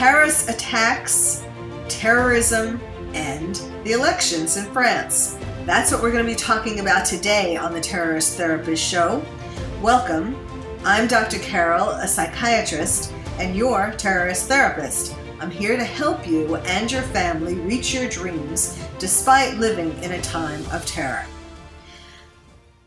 Paris 0.00 0.48
attacks, 0.48 1.44
terrorism, 1.90 2.80
and 3.12 3.56
the 3.84 3.92
elections 3.92 4.56
in 4.56 4.64
France. 4.72 5.36
That's 5.66 5.92
what 5.92 6.00
we're 6.00 6.10
going 6.10 6.24
to 6.24 6.30
be 6.30 6.34
talking 6.34 6.80
about 6.80 7.04
today 7.04 7.54
on 7.58 7.74
the 7.74 7.82
Terrorist 7.82 8.38
Therapist 8.38 8.82
Show. 8.82 9.22
Welcome. 9.82 10.38
I'm 10.86 11.06
Dr. 11.06 11.38
Carole, 11.40 11.90
a 11.90 12.08
psychiatrist, 12.08 13.12
and 13.38 13.54
your 13.54 13.92
terrorist 13.98 14.48
therapist. 14.48 15.14
I'm 15.38 15.50
here 15.50 15.76
to 15.76 15.84
help 15.84 16.26
you 16.26 16.56
and 16.56 16.90
your 16.90 17.02
family 17.02 17.56
reach 17.56 17.92
your 17.92 18.08
dreams 18.08 18.82
despite 18.98 19.58
living 19.58 19.92
in 20.02 20.12
a 20.12 20.22
time 20.22 20.64
of 20.72 20.86
terror. 20.86 21.26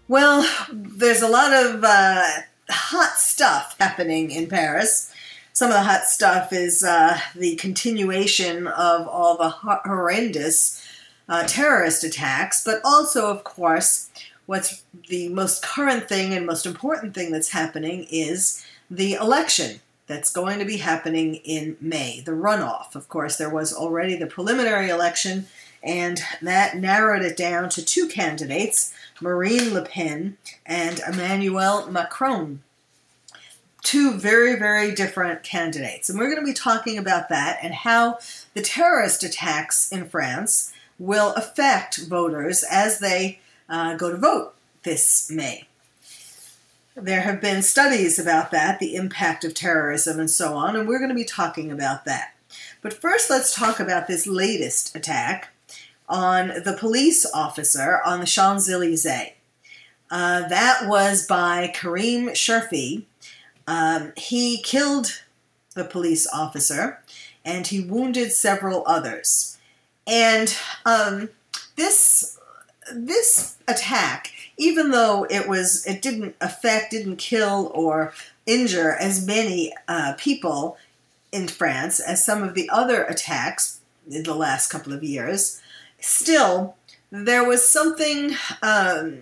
Well, 0.08 0.50
there's 0.72 1.22
a 1.22 1.30
lot 1.30 1.54
of 1.54 1.84
uh, 1.84 2.28
hot 2.72 3.18
stuff 3.20 3.76
happening 3.80 4.32
in 4.32 4.48
Paris. 4.48 5.13
Some 5.56 5.70
of 5.70 5.76
the 5.76 5.84
hot 5.84 6.06
stuff 6.06 6.52
is 6.52 6.84
uh, 6.84 7.20
the 7.36 7.56
continuation 7.58 8.66
of 8.66 9.08
all 9.08 9.38
the 9.38 9.50
horrendous 9.50 10.84
uh, 11.30 11.44
terrorist 11.46 12.04
attacks, 12.04 12.64
but 12.64 12.82
also, 12.84 13.30
of 13.30 13.44
course, 13.44 14.10
what's 14.48 14.84
the 15.10 15.30
most 15.30 15.62
current 15.62 16.10
thing 16.10 16.34
and 16.34 16.48
most 16.48 16.66
important 16.66 17.14
thing 17.14 17.32
that's 17.32 17.52
happening 17.52 18.08
is 18.10 18.66
the 18.90 19.14
election 19.14 19.80
that's 20.08 20.34
going 20.34 20.58
to 20.58 20.66
be 20.66 20.78
happening 20.78 21.36
in 21.36 21.78
May, 21.80 22.22
the 22.22 22.32
runoff. 22.32 22.96
Of 22.96 23.08
course, 23.08 23.38
there 23.38 23.54
was 23.54 23.76
already 23.76 24.16
the 24.16 24.26
preliminary 24.26 24.90
election, 24.90 25.46
and 25.84 26.20
that 26.42 26.78
narrowed 26.78 27.22
it 27.22 27.38
down 27.38 27.70
to 27.70 27.86
two 27.86 28.08
candidates 28.08 28.92
Marine 29.22 29.72
Le 29.72 29.84
Pen 29.84 30.36
and 30.66 31.00
Emmanuel 31.08 31.86
Macron 31.92 32.64
two 33.84 34.14
very, 34.14 34.56
very 34.56 34.96
different 34.96 35.44
candidates. 35.44 36.10
And 36.10 36.18
we're 36.18 36.34
going 36.34 36.40
to 36.40 36.52
be 36.52 36.54
talking 36.54 36.98
about 36.98 37.30
that 37.30 37.60
and 37.62 37.74
how 37.74 38.18
the 38.54 38.62
terrorist 38.62 39.24
attacks 39.24 39.92
in 39.92 40.08
France 40.08 40.74
will 40.98 41.34
affect 41.34 42.08
voters 42.08 42.64
as 42.70 43.00
they 43.00 43.40
uh, 43.70 43.96
go 43.96 44.10
to 44.10 44.18
vote 44.18 44.56
this 44.84 45.30
May. 45.30 45.68
There 46.96 47.22
have 47.22 47.42
been 47.42 47.64
studies 47.64 48.20
about 48.20 48.52
that, 48.52 48.80
the 48.80 48.96
impact 48.96 49.44
of 49.44 49.54
terrorism, 49.54 50.20
and 50.20 50.30
so 50.30 50.56
on, 50.56 50.76
and 50.76 50.88
we're 50.88 51.00
going 51.00 51.10
to 51.10 51.16
be 51.16 51.26
talking 51.26 51.72
about 51.72 52.06
that. 52.06 52.36
But 52.82 52.94
first, 52.94 53.30
let's 53.30 53.56
talk 53.56 53.80
about 53.80 54.08
this 54.08 54.28
latest 54.28 54.96
attack 54.96 55.50
on 56.08 56.50
the 56.50 56.78
police 56.80 57.26
officer 57.34 58.00
on 58.06 58.20
the 58.20 58.28
Champs 58.28 58.70
Elysees. 58.70 59.32
Uh, 60.12 60.48
that 60.48 60.88
was 60.88 61.26
by 61.26 61.72
Karim 61.74 62.28
Cheurfi, 62.30 63.06
um, 63.68 64.14
he 64.18 64.62
killed 64.62 65.22
the 65.76 65.84
police 65.84 66.28
officer 66.34 67.00
and 67.46 67.68
he 67.68 67.82
wounded 67.82 68.32
several 68.32 68.84
others. 68.86 69.58
And 70.08 70.56
um, 70.86 71.30
this 71.76 72.38
this 72.94 73.58
attack, 73.68 74.32
even 74.58 74.92
though 74.92 75.26
it 75.30 75.48
was 75.48 75.86
it 75.86 76.02
didn't 76.02 76.36
affect, 76.42 76.92
didn't 76.92 77.18
kill 77.18 77.72
or 77.74 78.14
injure 78.46 78.92
as 78.92 79.26
many 79.26 79.74
uh, 79.88 80.14
people 80.18 80.78
in 81.32 81.48
France 81.48 82.00
as 82.00 82.26
some 82.26 82.44
of 82.44 82.54
the 82.54 82.70
other 82.70 83.04
attacks 83.06 83.80
in 84.10 84.24
the 84.24 84.36
last 84.36 84.70
couple 84.70 84.94
of 84.94 85.04
years, 85.04 85.62
still 86.00 86.76
there 87.12 87.46
was 87.46 87.68
something 87.68 88.36
um, 88.62 89.20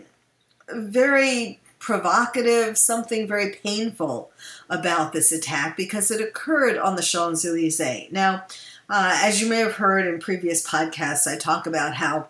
very 0.73 1.59
provocative, 1.81 2.77
something 2.77 3.27
very 3.27 3.49
painful 3.49 4.31
about 4.69 5.11
this 5.11 5.31
attack 5.31 5.75
because 5.75 6.11
it 6.11 6.21
occurred 6.21 6.77
on 6.77 6.95
the 6.95 7.01
Champs 7.01 7.43
Elysees. 7.43 8.11
Now, 8.11 8.45
uh, 8.87 9.19
as 9.23 9.41
you 9.41 9.49
may 9.49 9.57
have 9.57 9.73
heard 9.73 10.05
in 10.05 10.19
previous 10.19 10.65
podcasts, 10.65 11.27
I 11.27 11.37
talk 11.37 11.65
about 11.65 11.95
how 11.95 12.27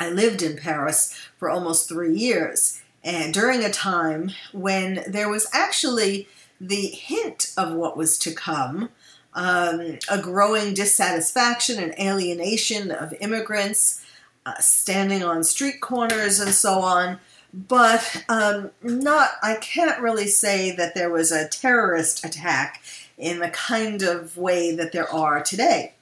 I 0.00 0.10
lived 0.10 0.42
in 0.42 0.56
Paris 0.56 1.16
for 1.38 1.48
almost 1.48 1.88
three 1.88 2.14
years, 2.14 2.82
and 3.04 3.32
during 3.32 3.64
a 3.64 3.70
time 3.70 4.32
when 4.52 5.04
there 5.06 5.28
was 5.28 5.46
actually 5.52 6.26
the 6.60 6.88
hint 6.88 7.54
of 7.56 7.72
what 7.72 7.96
was 7.96 8.18
to 8.18 8.34
come. 8.34 8.90
Um, 9.32 10.00
a 10.10 10.20
growing 10.20 10.74
dissatisfaction 10.74 11.78
and 11.78 11.94
alienation 12.00 12.90
of 12.90 13.14
immigrants, 13.20 14.04
uh, 14.44 14.58
standing 14.58 15.22
on 15.22 15.44
street 15.44 15.80
corners 15.80 16.40
and 16.40 16.50
so 16.50 16.80
on 16.80 17.20
but 17.52 18.24
um, 18.28 18.70
not. 18.82 19.30
I 19.42 19.56
can't 19.56 20.00
really 20.00 20.26
say 20.26 20.70
that 20.72 20.94
there 20.94 21.10
was 21.10 21.32
a 21.32 21.48
terrorist 21.48 22.24
attack 22.24 22.82
in 23.18 23.40
the 23.40 23.50
kind 23.50 24.02
of 24.02 24.36
way 24.36 24.74
that 24.74 24.92
there 24.92 25.12
are 25.12 25.42
today. 25.42 25.94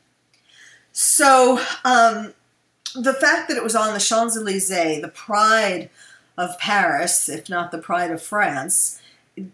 So 0.93 1.61
um, 1.85 2.35
the 2.95 3.15
fact 3.15 3.49
that 3.49 3.57
it 3.57 3.63
was 3.63 3.77
on 3.77 3.95
the 3.95 4.01
Champs 4.01 4.37
Elysees, 4.37 5.01
the 5.01 5.09
pride 5.09 5.91
of 6.37 6.59
Paris, 6.59 7.29
if 7.29 7.49
not 7.49 7.71
the 7.71 7.79
pride 7.79 8.11
of 8.11 8.23
France, 8.23 9.01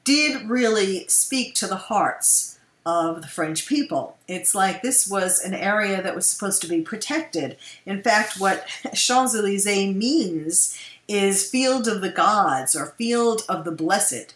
did 0.05 0.49
really 0.49 1.07
speak 1.09 1.55
to 1.57 1.67
the 1.67 1.77
hearts 1.77 2.54
of 2.87 3.23
the 3.23 3.29
French 3.29 3.67
people. 3.67 4.17
It's 4.29 4.55
like 4.55 4.83
this 4.83 5.09
was 5.09 5.41
an 5.41 5.55
area 5.55 6.03
that 6.03 6.15
was 6.15 6.27
supposed 6.27 6.61
to 6.63 6.69
be 6.69 6.83
protected. 6.83 7.57
In 7.87 8.03
fact, 8.03 8.39
what 8.39 8.67
Champs 8.95 9.35
Elysees 9.35 9.95
means 9.95 10.79
is 11.09 11.49
field 11.49 11.89
of 11.89 12.01
the 12.01 12.11
gods 12.11 12.75
or 12.75 12.95
field 12.99 13.43
of 13.49 13.65
the 13.65 13.73
blessed. 13.73 14.35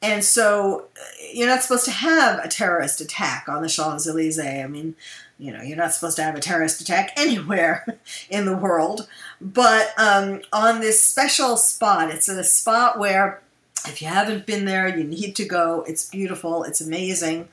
And 0.00 0.24
so 0.24 0.86
uh, 1.00 1.04
you're 1.32 1.48
not 1.48 1.62
supposed 1.62 1.84
to 1.84 1.92
have 1.92 2.44
a 2.44 2.48
terrorist 2.48 3.00
attack 3.00 3.48
on 3.48 3.62
the 3.62 3.68
Champs 3.68 4.08
Elysees. 4.08 4.40
I 4.40 4.66
mean, 4.66 4.96
you 5.38 5.52
know, 5.52 5.62
you're 5.62 5.76
not 5.76 5.94
supposed 5.94 6.16
to 6.16 6.24
have 6.24 6.34
a 6.34 6.40
terrorist 6.40 6.80
attack 6.80 7.12
anywhere 7.16 7.86
in 8.28 8.44
the 8.44 8.56
world. 8.56 9.06
But 9.40 9.92
um, 9.96 10.42
on 10.52 10.80
this 10.80 11.00
special 11.00 11.56
spot, 11.56 12.10
it's 12.10 12.28
a 12.28 12.42
spot 12.42 12.98
where 12.98 13.40
if 13.86 14.00
you 14.02 14.08
haven't 14.08 14.46
been 14.46 14.64
there, 14.64 14.88
you 14.88 15.04
need 15.04 15.36
to 15.36 15.44
go. 15.44 15.84
It's 15.86 16.08
beautiful, 16.08 16.64
it's 16.64 16.80
amazing. 16.80 17.48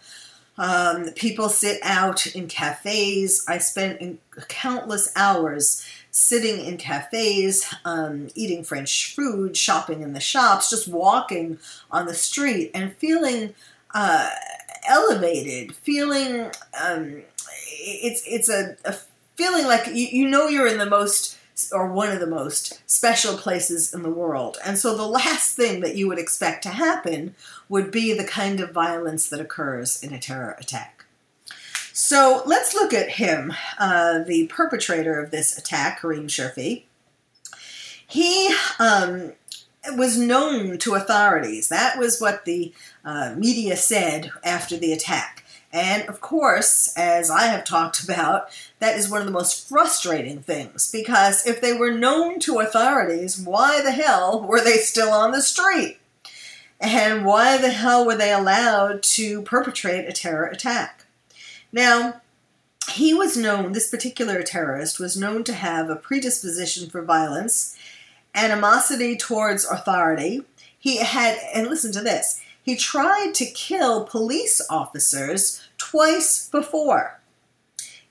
Um, 0.57 1.11
people 1.15 1.47
sit 1.47 1.79
out 1.83 2.27
in 2.27 2.47
cafes. 2.47 3.45
I 3.47 3.59
spent 3.59 4.19
countless 4.49 5.09
hours 5.15 5.85
sitting 6.11 6.65
in 6.65 6.75
cafes, 6.77 7.73
um, 7.85 8.27
eating 8.35 8.65
French 8.65 9.15
food, 9.15 9.55
shopping 9.55 10.01
in 10.01 10.11
the 10.11 10.19
shops, 10.19 10.69
just 10.69 10.87
walking 10.87 11.59
on 11.89 12.07
the 12.07 12.13
street 12.13 12.71
and 12.73 12.93
feeling 12.97 13.53
uh, 13.93 14.29
elevated, 14.87 15.75
feeling 15.75 16.51
um, 16.83 17.21
it's 17.81 18.21
it's 18.27 18.49
a, 18.49 18.75
a 18.83 18.95
feeling 19.35 19.65
like 19.65 19.87
you, 19.87 20.07
you 20.07 20.27
know 20.27 20.47
you're 20.47 20.67
in 20.67 20.77
the 20.77 20.85
most 20.85 21.38
or 21.71 21.91
one 21.91 22.11
of 22.11 22.19
the 22.19 22.27
most 22.27 22.81
special 22.89 23.37
places 23.37 23.93
in 23.93 24.03
the 24.03 24.09
world. 24.09 24.57
And 24.65 24.77
so 24.77 24.95
the 24.95 25.07
last 25.07 25.55
thing 25.55 25.81
that 25.81 25.95
you 25.95 26.07
would 26.07 26.19
expect 26.19 26.63
to 26.63 26.69
happen 26.69 27.35
would 27.67 27.91
be 27.91 28.13
the 28.13 28.23
kind 28.23 28.59
of 28.59 28.71
violence 28.71 29.29
that 29.29 29.39
occurs 29.39 30.01
in 30.03 30.13
a 30.13 30.19
terror 30.19 30.55
attack. 30.59 31.05
So 31.93 32.43
let's 32.45 32.73
look 32.73 32.93
at 32.93 33.09
him, 33.09 33.53
uh, 33.77 34.19
the 34.23 34.47
perpetrator 34.47 35.19
of 35.19 35.31
this 35.31 35.57
attack, 35.57 36.01
Karim 36.01 36.27
Cheurfi. 36.27 36.83
He 38.07 38.55
um, 38.79 39.33
was 39.97 40.17
known 40.17 40.77
to 40.79 40.95
authorities. 40.95 41.67
That 41.67 41.99
was 41.99 42.19
what 42.19 42.45
the 42.45 42.73
uh, 43.03 43.35
media 43.37 43.75
said 43.75 44.31
after 44.43 44.77
the 44.77 44.93
attack. 44.93 45.43
And 45.71 46.07
of 46.09 46.19
course, 46.21 46.93
as 46.97 47.29
I 47.29 47.43
have 47.43 47.63
talked 47.63 48.03
about, 48.03 48.49
that 48.79 48.97
is 48.97 49.09
one 49.09 49.21
of 49.21 49.27
the 49.27 49.33
most 49.33 49.67
frustrating 49.67 50.41
things 50.41 50.91
because 50.91 51.45
if 51.45 51.61
they 51.61 51.73
were 51.73 51.91
known 51.91 52.39
to 52.41 52.59
authorities, 52.59 53.39
why 53.39 53.81
the 53.81 53.91
hell 53.91 54.41
were 54.41 54.61
they 54.61 54.77
still 54.77 55.09
on 55.09 55.31
the 55.31 55.41
street? 55.41 55.97
And 56.81 57.25
why 57.25 57.57
the 57.57 57.71
hell 57.71 58.05
were 58.05 58.15
they 58.15 58.31
allowed 58.31 59.03
to 59.03 59.41
perpetrate 59.41 60.07
a 60.07 60.13
terror 60.13 60.45
attack? 60.45 61.05
Now, 61.73 62.21
he 62.91 63.13
was 63.13 63.37
known, 63.37 63.73
this 63.73 63.89
particular 63.89 64.41
terrorist 64.41 64.99
was 64.99 65.17
known 65.17 65.43
to 65.43 65.53
have 65.53 65.89
a 65.89 65.95
predisposition 65.95 66.89
for 66.89 67.01
violence, 67.03 67.77
animosity 68.33 69.15
towards 69.15 69.65
authority. 69.65 70.43
He 70.77 70.97
had, 70.97 71.37
and 71.53 71.67
listen 71.67 71.91
to 71.91 72.01
this, 72.01 72.41
he 72.63 72.75
tried 72.75 73.33
to 73.35 73.45
kill 73.45 74.05
police 74.05 74.61
officers 74.69 75.67
twice 75.77 76.47
before. 76.49 77.19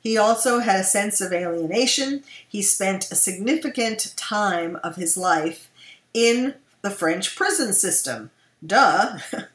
He 0.01 0.17
also 0.17 0.61
had 0.61 0.81
a 0.81 0.85
sense 0.85 1.21
of 1.21 1.33
alienation. 1.33 2.23
He 2.49 2.63
spent 2.63 3.11
a 3.11 3.17
significant 3.17 4.15
time 4.17 4.77
of 4.83 4.97
his 4.97 5.17
life 5.17 5.71
in 6.15 6.55
the 6.83 6.91
French 6.91 7.37
prison 7.37 7.73
system. 7.73 8.31
Duh. 8.65 9.19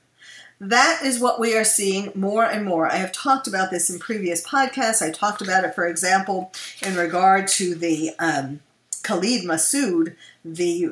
That 0.59 1.01
is 1.03 1.19
what 1.19 1.41
we 1.41 1.57
are 1.57 1.65
seeing 1.65 2.13
more 2.15 2.45
and 2.45 2.63
more. 2.63 2.89
I 2.89 2.95
have 2.95 3.11
talked 3.11 3.47
about 3.47 3.69
this 3.69 3.89
in 3.89 3.99
previous 3.99 4.45
podcasts. 4.45 5.01
I 5.01 5.11
talked 5.11 5.41
about 5.41 5.65
it, 5.65 5.75
for 5.75 5.85
example, 5.85 6.53
in 6.81 6.95
regard 6.95 7.49
to 7.49 7.75
the 7.75 8.11
um, 8.17 8.61
Khalid 9.03 9.43
Masood, 9.43 10.15
the 10.45 10.89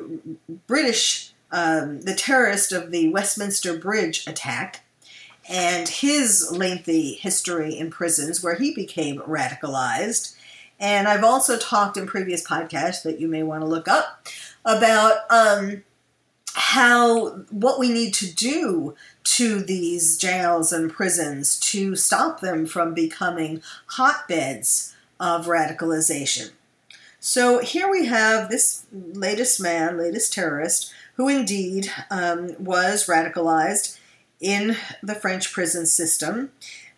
British, 0.66 1.31
um, 1.52 2.00
the 2.00 2.14
terrorist 2.14 2.72
of 2.72 2.90
the 2.90 3.08
Westminster 3.10 3.76
Bridge 3.78 4.26
attack. 4.26 4.80
and 5.48 5.88
his 5.88 6.52
lengthy 6.52 7.14
history 7.14 7.76
in 7.76 7.90
prisons 7.90 8.42
where 8.42 8.54
he 8.54 8.72
became 8.74 9.18
radicalized. 9.20 10.36
And 10.78 11.08
I've 11.08 11.24
also 11.24 11.58
talked 11.58 11.96
in 11.96 12.06
previous 12.06 12.46
podcasts 12.46 13.02
that 13.02 13.20
you 13.20 13.28
may 13.28 13.42
want 13.42 13.62
to 13.62 13.66
look 13.66 13.88
up 13.88 14.26
about 14.64 15.18
um, 15.30 15.82
how 16.54 17.30
what 17.50 17.78
we 17.78 17.88
need 17.88 18.14
to 18.14 18.32
do 18.32 18.94
to 19.24 19.60
these 19.60 20.16
jails 20.16 20.72
and 20.72 20.92
prisons 20.92 21.58
to 21.58 21.96
stop 21.96 22.40
them 22.40 22.66
from 22.66 22.94
becoming 22.94 23.62
hotbeds 23.86 24.94
of 25.18 25.46
radicalization. 25.46 26.50
So 27.24 27.60
here 27.60 27.88
we 27.88 28.06
have 28.06 28.48
this 28.48 28.84
latest 28.92 29.60
man, 29.60 29.96
latest 29.96 30.32
terrorist, 30.32 30.92
who 31.14 31.28
indeed 31.28 31.88
um, 32.10 32.56
was 32.58 33.06
radicalized 33.06 33.96
in 34.40 34.76
the 35.04 35.14
French 35.14 35.52
prison 35.52 35.86
system, 35.86 36.50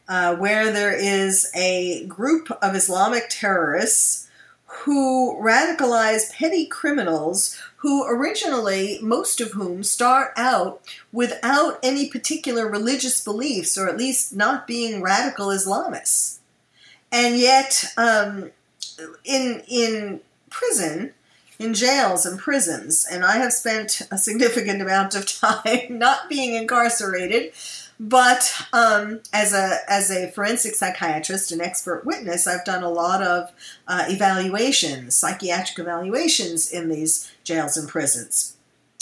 uh, 0.09 0.35
where 0.37 0.73
there 0.73 0.97
is 0.99 1.51
a 1.55 2.07
group 2.07 2.51
of 2.63 2.75
Islamic 2.75 3.27
terrorists 3.29 4.31
who 4.65 5.37
radicalize 5.43 6.33
petty 6.33 6.65
criminals 6.65 7.61
who 7.77 8.07
originally, 8.07 8.99
most 9.03 9.43
of 9.43 9.53
whom 9.53 9.83
start 9.83 10.33
out 10.39 10.81
without 11.13 11.79
any 11.83 12.09
particular 12.09 12.67
religious 12.67 13.23
beliefs, 13.23 13.77
or 13.77 13.91
at 13.91 13.99
least 13.99 14.35
not 14.35 14.67
being 14.67 15.03
radical 15.03 15.49
Islamists. 15.49 16.39
And 17.13 17.37
yet, 17.37 17.93
um, 17.99 18.53
in, 19.25 19.63
in 19.69 20.21
prison, 20.51 21.13
in 21.59 21.75
jails 21.75 22.27
and 22.27 22.39
prisons, 22.39 23.07
and 23.11 23.25
I 23.25 23.37
have 23.37 23.53
spent 23.53 24.03
a 24.11 24.19
significant 24.19 24.83
amount 24.83 25.15
of 25.15 25.27
time 25.41 25.99
not 25.99 26.29
being 26.29 26.55
incarcerated, 26.55 27.53
but 28.01 28.53
um, 28.73 29.21
as 29.33 29.53
a 29.53 29.79
as 29.89 30.11
a 30.11 30.31
forensic 30.33 30.75
psychiatrist 30.75 31.53
and 31.53 31.63
expert 31.63 32.05
witness, 32.05 32.47
I've 32.47 32.65
done 32.65 32.83
a 32.83 32.91
lot 32.91 33.23
of 33.23 33.53
uh, 33.87 34.07
evaluations, 34.09 35.15
psychiatric 35.15 35.79
evaluations 35.79 36.71
in 36.71 36.89
these 36.89 37.31
jails 37.45 37.77
and 37.77 37.89
prisons, 37.89 38.57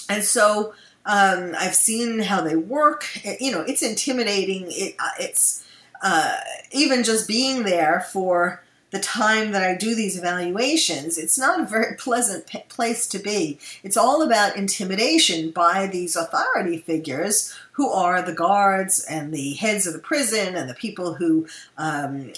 and 0.09 0.23
so 0.23 0.75
um, 1.07 1.55
I've 1.59 1.75
seen 1.75 2.21
how 2.21 2.43
they 2.43 2.57
work. 2.57 3.07
You 3.41 3.53
know, 3.53 3.63
it's 3.63 3.83
intimidating. 3.83 4.67
It, 4.69 4.95
uh, 4.99 5.11
it's 5.19 5.65
uh, 6.03 6.37
even 6.71 7.03
just 7.03 7.27
being 7.27 7.63
there 7.63 8.07
for 8.13 8.63
the 8.93 9.01
time 9.01 9.53
that 9.53 9.63
I 9.63 9.75
do 9.75 9.95
these 9.95 10.19
evaluations, 10.19 11.17
it's 11.17 11.39
not 11.39 11.59
a 11.59 11.65
very 11.65 11.97
pleasant 11.97 12.47
p- 12.47 12.63
place 12.69 13.09
to 13.09 13.19
be. 13.19 13.59
It's 13.83 13.97
all 13.97 14.23
about 14.23 14.57
intimidation 14.57 15.51
by 15.51 15.87
these 15.87 16.15
authority 16.15 16.77
figures 16.77 17.55
who 17.73 17.89
are 17.89 18.21
the 18.21 18.35
guards 18.35 19.03
and 19.05 19.33
the 19.33 19.55
heads 19.55 19.87
of 19.87 19.95
the 19.95 19.99
prison 19.99 20.55
and 20.55 20.69
the 20.69 20.75
people 20.75 21.15
who 21.15 21.47
um, 21.79 22.33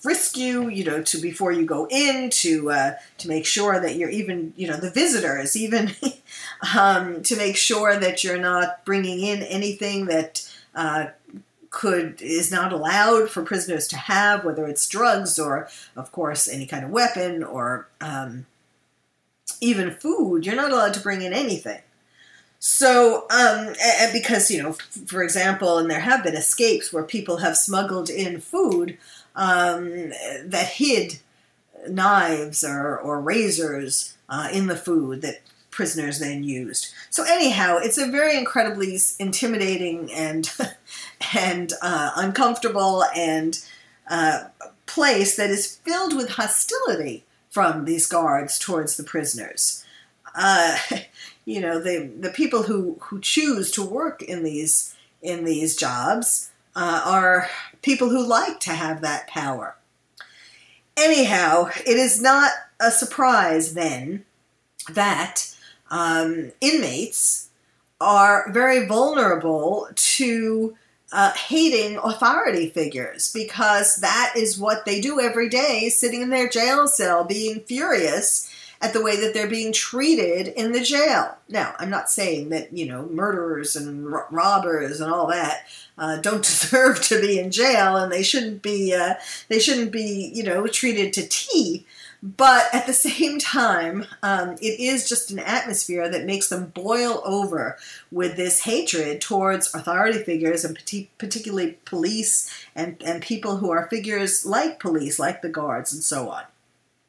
frisk 0.00 0.36
you, 0.36 0.68
you 0.68 0.84
know, 0.84 1.02
to 1.02 1.18
before 1.18 1.50
you 1.50 1.64
go 1.66 1.88
in 1.90 2.30
to 2.30 2.70
uh, 2.70 2.92
to 3.18 3.28
make 3.28 3.44
sure 3.44 3.80
that 3.80 3.96
you're 3.96 4.10
even, 4.10 4.52
you 4.56 4.68
know, 4.68 4.76
the 4.76 4.90
visitors, 4.90 5.56
even 5.56 5.96
um, 6.76 7.22
to 7.24 7.36
make 7.36 7.56
sure 7.56 7.98
that 7.98 8.22
you're 8.22 8.38
not 8.38 8.84
bringing 8.84 9.20
in 9.20 9.42
anything 9.42 10.06
that 10.06 10.48
uh, 10.76 11.06
could 11.70 12.20
is 12.22 12.50
not 12.50 12.72
allowed 12.72 13.30
for 13.30 13.42
prisoners 13.42 13.86
to 13.88 13.96
have, 13.96 14.44
whether 14.44 14.66
it's 14.66 14.88
drugs 14.88 15.38
or, 15.38 15.68
of 15.96 16.12
course, 16.12 16.48
any 16.48 16.66
kind 16.66 16.84
of 16.84 16.90
weapon 16.90 17.42
or 17.42 17.88
um, 18.00 18.46
even 19.60 19.90
food. 19.90 20.46
You're 20.46 20.56
not 20.56 20.72
allowed 20.72 20.94
to 20.94 21.00
bring 21.00 21.22
in 21.22 21.32
anything. 21.32 21.80
So, 22.60 23.26
um, 23.30 23.74
because 24.12 24.50
you 24.50 24.62
know, 24.62 24.72
for 25.06 25.22
example, 25.22 25.78
and 25.78 25.90
there 25.90 26.00
have 26.00 26.24
been 26.24 26.34
escapes 26.34 26.92
where 26.92 27.04
people 27.04 27.38
have 27.38 27.56
smuggled 27.56 28.10
in 28.10 28.40
food 28.40 28.98
um, 29.36 30.10
that 30.44 30.72
hid 30.74 31.20
knives 31.88 32.64
or, 32.64 32.98
or 32.98 33.20
razors 33.20 34.16
uh, 34.28 34.48
in 34.52 34.66
the 34.66 34.76
food 34.76 35.22
that 35.22 35.40
prisoners 35.78 36.18
then 36.18 36.42
used. 36.42 36.92
So 37.08 37.22
anyhow, 37.22 37.78
it's 37.80 37.98
a 37.98 38.10
very 38.10 38.36
incredibly 38.36 38.98
intimidating 39.20 40.12
and 40.12 40.52
and 41.36 41.72
uh, 41.80 42.10
uncomfortable 42.16 43.04
and 43.14 43.64
uh, 44.10 44.46
place 44.86 45.36
that 45.36 45.50
is 45.50 45.76
filled 45.76 46.16
with 46.16 46.30
hostility 46.30 47.24
from 47.50 47.84
these 47.84 48.06
guards 48.06 48.58
towards 48.58 48.96
the 48.96 49.04
prisoners. 49.04 49.84
Uh, 50.34 50.78
you 51.44 51.60
know, 51.60 51.80
the 51.80 52.10
the 52.18 52.30
people 52.30 52.64
who 52.64 52.98
who 53.02 53.20
choose 53.20 53.70
to 53.70 53.84
work 53.84 54.20
in 54.20 54.42
these 54.42 54.96
in 55.22 55.44
these 55.44 55.76
jobs 55.76 56.50
uh, 56.74 57.02
are 57.04 57.48
people 57.82 58.08
who 58.08 58.26
like 58.26 58.58
to 58.58 58.72
have 58.72 59.00
that 59.00 59.28
power. 59.28 59.76
Anyhow, 60.96 61.68
it 61.86 61.96
is 61.96 62.20
not 62.20 62.50
a 62.80 62.90
surprise 62.90 63.74
then 63.74 64.24
that 64.90 65.54
um, 65.90 66.52
inmates 66.60 67.48
are 68.00 68.50
very 68.52 68.86
vulnerable 68.86 69.88
to 69.94 70.76
uh, 71.12 71.32
hating 71.32 71.96
authority 71.98 72.68
figures 72.70 73.32
because 73.32 73.96
that 73.96 74.34
is 74.36 74.58
what 74.58 74.84
they 74.84 75.00
do 75.00 75.20
every 75.20 75.48
day, 75.48 75.88
sitting 75.88 76.22
in 76.22 76.30
their 76.30 76.48
jail 76.48 76.86
cell, 76.86 77.24
being 77.24 77.60
furious 77.60 78.52
at 78.80 78.92
the 78.92 79.02
way 79.02 79.16
that 79.20 79.34
they're 79.34 79.48
being 79.48 79.72
treated 79.72 80.48
in 80.48 80.72
the 80.72 80.80
jail. 80.80 81.36
Now, 81.48 81.74
I'm 81.78 81.90
not 81.90 82.10
saying 82.10 82.50
that, 82.50 82.72
you 82.72 82.86
know, 82.86 83.06
murderers 83.06 83.74
and 83.74 84.06
robbers 84.30 85.00
and 85.00 85.12
all 85.12 85.26
that 85.28 85.66
uh, 85.96 86.18
don't 86.18 86.44
deserve 86.44 87.02
to 87.02 87.20
be 87.20 87.40
in 87.40 87.50
jail 87.50 87.96
and 87.96 88.12
they 88.12 88.22
shouldn't 88.22 88.62
be, 88.62 88.94
uh, 88.94 89.14
they 89.48 89.58
shouldn't 89.58 89.90
be, 89.90 90.30
you 90.34 90.44
know, 90.44 90.66
treated 90.66 91.12
to 91.14 91.26
tea. 91.26 91.86
But 92.22 92.66
at 92.72 92.86
the 92.86 92.92
same 93.08 93.38
time, 93.38 94.06
um, 94.22 94.56
it 94.60 94.80
is 94.80 95.08
just 95.08 95.30
an 95.30 95.38
atmosphere 95.38 96.08
that 96.08 96.24
makes 96.24 96.48
them 96.48 96.72
boil 96.74 97.22
over 97.24 97.78
with 98.10 98.36
this 98.36 98.62
hatred 98.62 99.20
towards 99.20 99.74
authority 99.74 100.22
figures 100.22 100.64
and 100.64 100.78
particularly 101.18 101.78
police 101.84 102.52
and, 102.74 103.00
and 103.04 103.22
people 103.22 103.58
who 103.58 103.70
are 103.70 103.88
figures 103.88 104.44
like 104.44 104.80
police, 104.80 105.18
like 105.18 105.42
the 105.42 105.48
guards, 105.48 105.92
and 105.92 106.02
so 106.02 106.28
on. 106.30 106.44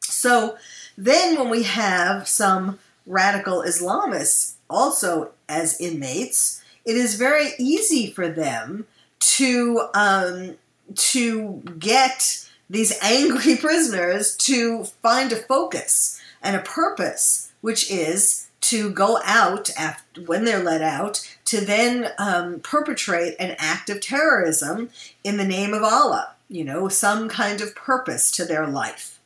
So 0.01 0.57
then, 0.97 1.39
when 1.39 1.49
we 1.49 1.63
have 1.63 2.27
some 2.27 2.79
radical 3.05 3.63
Islamists 3.63 4.55
also 4.69 5.31
as 5.47 5.79
inmates, 5.79 6.61
it 6.85 6.95
is 6.95 7.15
very 7.15 7.51
easy 7.57 8.11
for 8.11 8.27
them 8.27 8.85
to 9.19 9.89
um, 9.93 10.57
to 10.95 11.61
get 11.77 12.48
these 12.69 12.97
angry 13.01 13.55
prisoners 13.61 14.35
to 14.37 14.83
find 15.01 15.31
a 15.31 15.37
focus 15.37 16.21
and 16.41 16.55
a 16.55 16.61
purpose, 16.61 17.51
which 17.61 17.89
is 17.91 18.49
to 18.61 18.91
go 18.91 19.19
out 19.23 19.69
after, 19.77 20.21
when 20.21 20.45
they're 20.45 20.63
let 20.63 20.81
out 20.81 21.27
to 21.45 21.61
then 21.61 22.11
um, 22.17 22.59
perpetrate 22.59 23.35
an 23.39 23.55
act 23.57 23.89
of 23.89 24.01
terrorism 24.01 24.89
in 25.23 25.37
the 25.37 25.45
name 25.45 25.73
of 25.73 25.81
Allah, 25.81 26.35
you 26.49 26.63
know, 26.63 26.89
some 26.89 27.29
kind 27.29 27.61
of 27.61 27.75
purpose 27.75 28.31
to 28.31 28.45
their 28.45 28.67
life. 28.67 29.19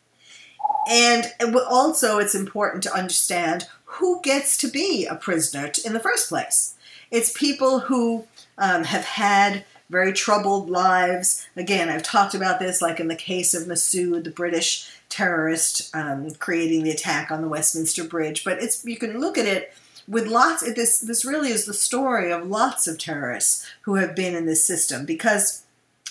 And 0.89 1.25
also, 1.69 2.19
it's 2.19 2.35
important 2.35 2.83
to 2.83 2.93
understand 2.93 3.67
who 3.85 4.21
gets 4.21 4.57
to 4.57 4.67
be 4.67 5.05
a 5.05 5.15
prisoner 5.15 5.71
in 5.85 5.93
the 5.93 5.99
first 5.99 6.29
place. 6.29 6.75
It's 7.11 7.31
people 7.37 7.79
who 7.79 8.27
um, 8.57 8.83
have 8.83 9.05
had 9.05 9.65
very 9.89 10.13
troubled 10.13 10.69
lives. 10.69 11.47
Again, 11.55 11.89
I've 11.89 12.03
talked 12.03 12.33
about 12.33 12.59
this, 12.59 12.81
like 12.81 12.99
in 12.99 13.07
the 13.07 13.15
case 13.15 13.53
of 13.53 13.67
Masood, 13.67 14.23
the 14.23 14.31
British 14.31 14.89
terrorist 15.09 15.95
um, 15.95 16.31
creating 16.35 16.83
the 16.83 16.91
attack 16.91 17.31
on 17.31 17.41
the 17.41 17.47
Westminster 17.47 18.03
Bridge. 18.03 18.43
But 18.43 18.61
it's 18.61 18.83
you 18.85 18.97
can 18.97 19.19
look 19.19 19.37
at 19.37 19.45
it 19.45 19.73
with 20.07 20.27
lots. 20.27 20.61
This 20.73 20.99
this 20.99 21.25
really 21.25 21.49
is 21.49 21.65
the 21.65 21.73
story 21.73 22.31
of 22.31 22.47
lots 22.47 22.87
of 22.87 22.97
terrorists 22.97 23.65
who 23.81 23.95
have 23.95 24.15
been 24.15 24.35
in 24.35 24.45
this 24.45 24.65
system 24.65 25.05
because 25.05 25.63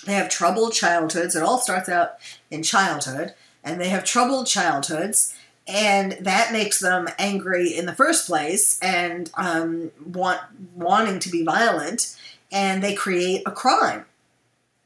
they 0.06 0.14
have 0.14 0.28
troubled 0.28 0.72
childhoods. 0.72 1.34
It 1.34 1.42
all 1.42 1.58
starts 1.58 1.88
out 1.88 2.16
in 2.50 2.62
childhood, 2.62 3.34
and 3.64 3.80
they 3.80 3.88
have 3.88 4.04
troubled 4.04 4.46
childhoods 4.46 5.34
and 5.66 6.12
that 6.20 6.52
makes 6.52 6.80
them 6.80 7.08
angry 7.18 7.68
in 7.68 7.86
the 7.86 7.94
first 7.94 8.26
place 8.26 8.78
and 8.80 9.30
um, 9.36 9.92
want 10.04 10.40
wanting 10.74 11.20
to 11.20 11.30
be 11.30 11.44
violent 11.44 12.16
and 12.52 12.82
they 12.82 12.94
create 12.94 13.42
a 13.46 13.50
crime 13.50 14.04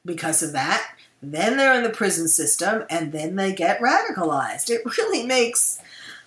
because 0.04 0.42
of 0.42 0.52
that. 0.52 0.94
Then 1.20 1.56
they're 1.56 1.74
in 1.74 1.82
the 1.82 1.90
prison 1.90 2.28
system 2.28 2.84
and 2.88 3.12
then 3.12 3.36
they 3.36 3.52
get 3.52 3.80
radicalized. 3.80 4.70
It 4.70 4.82
really 4.98 5.26
makes 5.26 5.80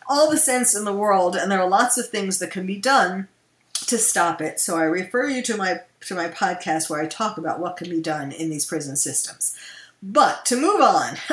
all 0.09 0.29
the 0.29 0.37
sense 0.37 0.75
in 0.75 0.85
the 0.85 0.93
world, 0.93 1.35
and 1.35 1.51
there 1.51 1.61
are 1.61 1.69
lots 1.69 1.97
of 1.97 2.09
things 2.09 2.39
that 2.39 2.51
can 2.51 2.65
be 2.65 2.77
done 2.77 3.27
to 3.73 3.97
stop 3.97 4.41
it. 4.41 4.59
So 4.59 4.75
I 4.75 4.83
refer 4.83 5.29
you 5.29 5.41
to 5.43 5.55
my 5.55 5.81
to 6.01 6.15
my 6.15 6.27
podcast 6.27 6.89
where 6.89 7.01
I 7.01 7.07
talk 7.07 7.37
about 7.37 7.59
what 7.59 7.77
can 7.77 7.89
be 7.89 8.01
done 8.01 8.31
in 8.31 8.49
these 8.49 8.65
prison 8.65 8.95
systems. 8.95 9.55
But 10.01 10.45
to 10.45 10.55
move 10.55 10.79
on, 10.79 11.17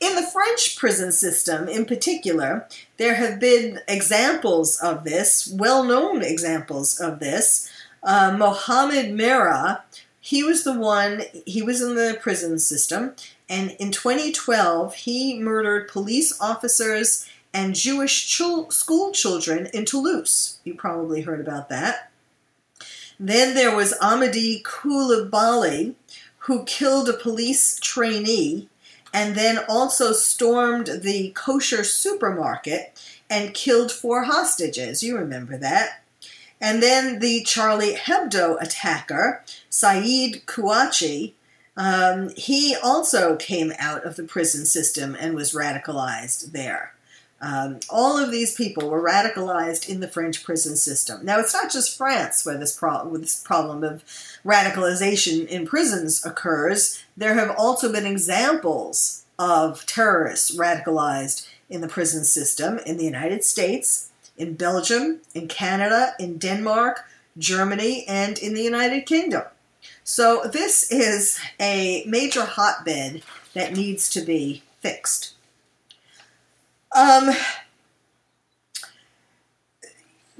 in 0.00 0.16
the 0.16 0.28
French 0.32 0.76
prison 0.76 1.12
system 1.12 1.68
in 1.68 1.84
particular, 1.84 2.66
there 2.96 3.14
have 3.14 3.38
been 3.38 3.80
examples 3.86 4.76
of 4.80 5.04
this, 5.04 5.48
well 5.52 5.84
known 5.84 6.22
examples 6.22 6.98
of 6.98 7.20
this. 7.20 7.70
Uh, 8.08 8.34
Mohammed 8.34 9.12
Merah, 9.12 9.82
he 10.18 10.42
was 10.42 10.64
the 10.64 10.72
one, 10.72 11.24
he 11.44 11.60
was 11.60 11.82
in 11.82 11.94
the 11.94 12.16
prison 12.18 12.58
system, 12.58 13.14
and 13.50 13.72
in 13.72 13.92
2012, 13.92 14.94
he 14.94 15.38
murdered 15.38 15.88
police 15.88 16.40
officers 16.40 17.28
and 17.52 17.74
Jewish 17.74 18.26
chul- 18.26 18.72
school 18.72 19.12
children 19.12 19.68
in 19.74 19.84
Toulouse. 19.84 20.58
You 20.64 20.74
probably 20.74 21.20
heard 21.20 21.38
about 21.38 21.68
that. 21.68 22.10
Then 23.20 23.54
there 23.54 23.76
was 23.76 23.92
Amedy 24.00 24.62
Coulibaly, 24.62 25.94
who 26.38 26.64
killed 26.64 27.10
a 27.10 27.12
police 27.12 27.78
trainee 27.78 28.70
and 29.12 29.34
then 29.34 29.58
also 29.68 30.14
stormed 30.14 31.02
the 31.02 31.30
kosher 31.32 31.84
supermarket 31.84 32.98
and 33.28 33.52
killed 33.52 33.92
four 33.92 34.22
hostages. 34.22 35.02
You 35.02 35.18
remember 35.18 35.58
that. 35.58 36.02
And 36.60 36.82
then 36.82 37.20
the 37.20 37.42
Charlie 37.44 37.94
Hebdo 37.94 38.60
attacker, 38.60 39.42
Saeed 39.70 40.42
Kouachi, 40.46 41.34
um, 41.76 42.30
he 42.30 42.76
also 42.82 43.36
came 43.36 43.72
out 43.78 44.04
of 44.04 44.16
the 44.16 44.24
prison 44.24 44.66
system 44.66 45.16
and 45.18 45.34
was 45.34 45.54
radicalized 45.54 46.50
there. 46.50 46.94
Um, 47.40 47.78
all 47.88 48.18
of 48.18 48.32
these 48.32 48.52
people 48.54 48.90
were 48.90 49.00
radicalized 49.00 49.88
in 49.88 50.00
the 50.00 50.08
French 50.08 50.42
prison 50.42 50.74
system. 50.74 51.24
Now, 51.24 51.38
it's 51.38 51.54
not 51.54 51.70
just 51.70 51.96
France 51.96 52.44
where 52.44 52.58
this, 52.58 52.76
pro- 52.76 53.16
this 53.16 53.40
problem 53.40 53.84
of 53.84 54.02
radicalization 54.44 55.46
in 55.46 55.64
prisons 55.64 56.26
occurs. 56.26 57.00
There 57.16 57.34
have 57.34 57.54
also 57.56 57.92
been 57.92 58.06
examples 58.06 59.24
of 59.38 59.86
terrorists 59.86 60.56
radicalized 60.56 61.48
in 61.70 61.80
the 61.80 61.88
prison 61.88 62.24
system 62.24 62.78
in 62.78 62.96
the 62.96 63.04
United 63.04 63.44
States, 63.44 64.10
in 64.38 64.54
Belgium, 64.54 65.20
in 65.34 65.48
Canada, 65.48 66.14
in 66.18 66.38
Denmark, 66.38 67.04
Germany, 67.36 68.04
and 68.08 68.38
in 68.38 68.54
the 68.54 68.62
United 68.62 69.02
Kingdom. 69.02 69.42
So, 70.04 70.42
this 70.52 70.90
is 70.90 71.38
a 71.60 72.02
major 72.06 72.44
hotbed 72.44 73.22
that 73.54 73.74
needs 73.74 74.08
to 74.10 74.20
be 74.20 74.62
fixed. 74.80 75.34
Um, 76.96 77.34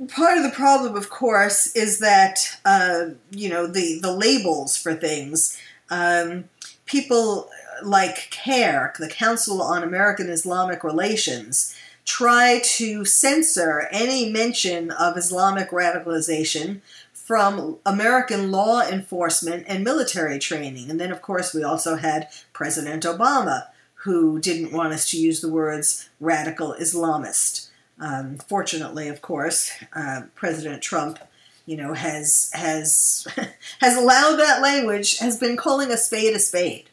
part 0.08 0.38
of 0.38 0.44
the 0.44 0.50
problem, 0.50 0.96
of 0.96 1.10
course, 1.10 1.74
is 1.74 1.98
that 1.98 2.58
uh, 2.64 3.10
you 3.30 3.48
know 3.48 3.66
the 3.66 3.98
the 4.00 4.12
labels 4.12 4.76
for 4.76 4.94
things. 4.94 5.58
Um, 5.90 6.44
people 6.86 7.50
like 7.82 8.28
CAIR, 8.30 8.94
the 8.98 9.08
Council 9.08 9.62
on 9.62 9.82
American 9.82 10.28
Islamic 10.28 10.84
Relations, 10.84 11.74
try 12.08 12.58
to 12.64 13.04
censor 13.04 13.86
any 13.92 14.32
mention 14.32 14.90
of 14.90 15.18
Islamic 15.18 15.70
radicalization 15.70 16.80
from 17.12 17.76
American 17.84 18.50
law 18.50 18.80
enforcement 18.80 19.62
and 19.68 19.84
military 19.84 20.38
training. 20.38 20.90
And 20.90 20.98
then, 20.98 21.12
of 21.12 21.20
course, 21.20 21.52
we 21.52 21.62
also 21.62 21.96
had 21.96 22.28
President 22.54 23.04
Obama, 23.04 23.66
who 24.04 24.40
didn't 24.40 24.72
want 24.72 24.94
us 24.94 25.10
to 25.10 25.20
use 25.20 25.42
the 25.42 25.50
words 25.50 26.08
radical 26.18 26.74
Islamist. 26.80 27.68
Um, 28.00 28.38
fortunately, 28.38 29.08
of 29.08 29.20
course, 29.20 29.70
uh, 29.94 30.22
President 30.34 30.82
Trump, 30.82 31.18
you 31.66 31.76
know, 31.76 31.92
has 31.92 32.50
has 32.54 33.26
has 33.80 33.98
allowed 33.98 34.36
that 34.36 34.62
language, 34.62 35.18
has 35.18 35.38
been 35.38 35.58
calling 35.58 35.90
a 35.90 35.98
spade 35.98 36.34
a 36.34 36.38
spade. 36.38 36.88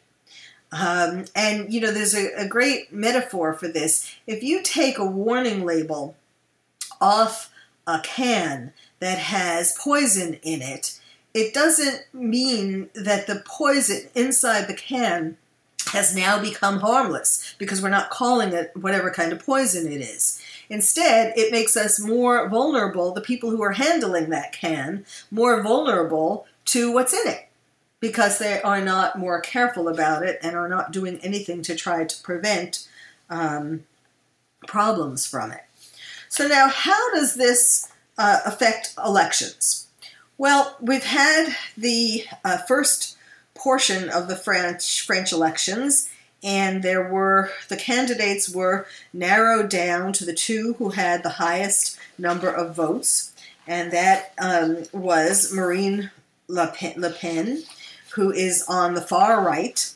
Um, 0.72 1.24
and 1.34 1.72
you 1.72 1.80
know, 1.80 1.92
there's 1.92 2.14
a, 2.14 2.32
a 2.36 2.48
great 2.48 2.92
metaphor 2.92 3.54
for 3.54 3.68
this. 3.68 4.14
If 4.26 4.42
you 4.42 4.62
take 4.62 4.98
a 4.98 5.06
warning 5.06 5.64
label 5.64 6.16
off 7.00 7.50
a 7.86 8.00
can 8.00 8.72
that 9.00 9.18
has 9.18 9.76
poison 9.78 10.34
in 10.42 10.62
it, 10.62 11.00
it 11.34 11.54
doesn't 11.54 12.02
mean 12.12 12.88
that 12.94 13.26
the 13.26 13.42
poison 13.46 14.08
inside 14.14 14.66
the 14.66 14.74
can 14.74 15.36
has 15.92 16.16
now 16.16 16.40
become 16.40 16.80
harmless 16.80 17.54
because 17.58 17.80
we're 17.80 17.88
not 17.88 18.10
calling 18.10 18.52
it 18.52 18.72
whatever 18.74 19.10
kind 19.10 19.32
of 19.32 19.44
poison 19.44 19.90
it 19.90 20.00
is. 20.00 20.42
Instead, 20.68 21.32
it 21.36 21.52
makes 21.52 21.76
us 21.76 22.00
more 22.00 22.48
vulnerable, 22.48 23.12
the 23.12 23.20
people 23.20 23.50
who 23.50 23.62
are 23.62 23.72
handling 23.72 24.30
that 24.30 24.52
can, 24.52 25.04
more 25.30 25.62
vulnerable 25.62 26.44
to 26.64 26.90
what's 26.90 27.12
in 27.12 27.28
it 27.28 27.46
because 28.00 28.38
they 28.38 28.60
are 28.62 28.80
not 28.80 29.18
more 29.18 29.40
careful 29.40 29.88
about 29.88 30.22
it 30.22 30.38
and 30.42 30.54
are 30.54 30.68
not 30.68 30.92
doing 30.92 31.18
anything 31.22 31.62
to 31.62 31.74
try 31.74 32.04
to 32.04 32.22
prevent 32.22 32.88
um, 33.30 33.84
problems 34.66 35.26
from 35.26 35.52
it. 35.52 35.62
So, 36.28 36.46
now 36.46 36.68
how 36.68 37.14
does 37.14 37.34
this 37.34 37.90
uh, 38.18 38.40
affect 38.44 38.94
elections? 39.02 39.88
Well, 40.38 40.76
we've 40.80 41.04
had 41.04 41.56
the 41.76 42.24
uh, 42.44 42.58
first 42.58 43.16
portion 43.54 44.10
of 44.10 44.28
the 44.28 44.36
French 44.36 45.02
French 45.02 45.32
elections, 45.32 46.10
and 46.42 46.82
there 46.82 47.10
were 47.10 47.50
the 47.68 47.76
candidates 47.76 48.48
were 48.48 48.86
narrowed 49.12 49.70
down 49.70 50.12
to 50.14 50.24
the 50.24 50.34
two 50.34 50.74
who 50.74 50.90
had 50.90 51.22
the 51.22 51.30
highest 51.30 51.98
number 52.18 52.50
of 52.50 52.76
votes, 52.76 53.32
and 53.66 53.90
that 53.92 54.34
um, 54.38 54.84
was 54.92 55.52
Marine 55.52 56.10
Le 56.48 56.68
Pen, 56.68 56.94
Le 57.00 57.10
Pen, 57.10 57.62
who 58.16 58.32
is 58.32 58.64
on 58.68 58.94
the 58.94 59.00
far 59.00 59.44
right, 59.44 59.94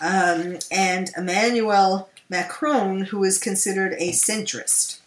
um, 0.00 0.56
and 0.70 1.10
Emmanuel 1.16 2.08
Macron, 2.28 3.02
who 3.02 3.22
is 3.22 3.38
considered 3.38 3.92
a 3.98 4.10
centrist. 4.12 5.00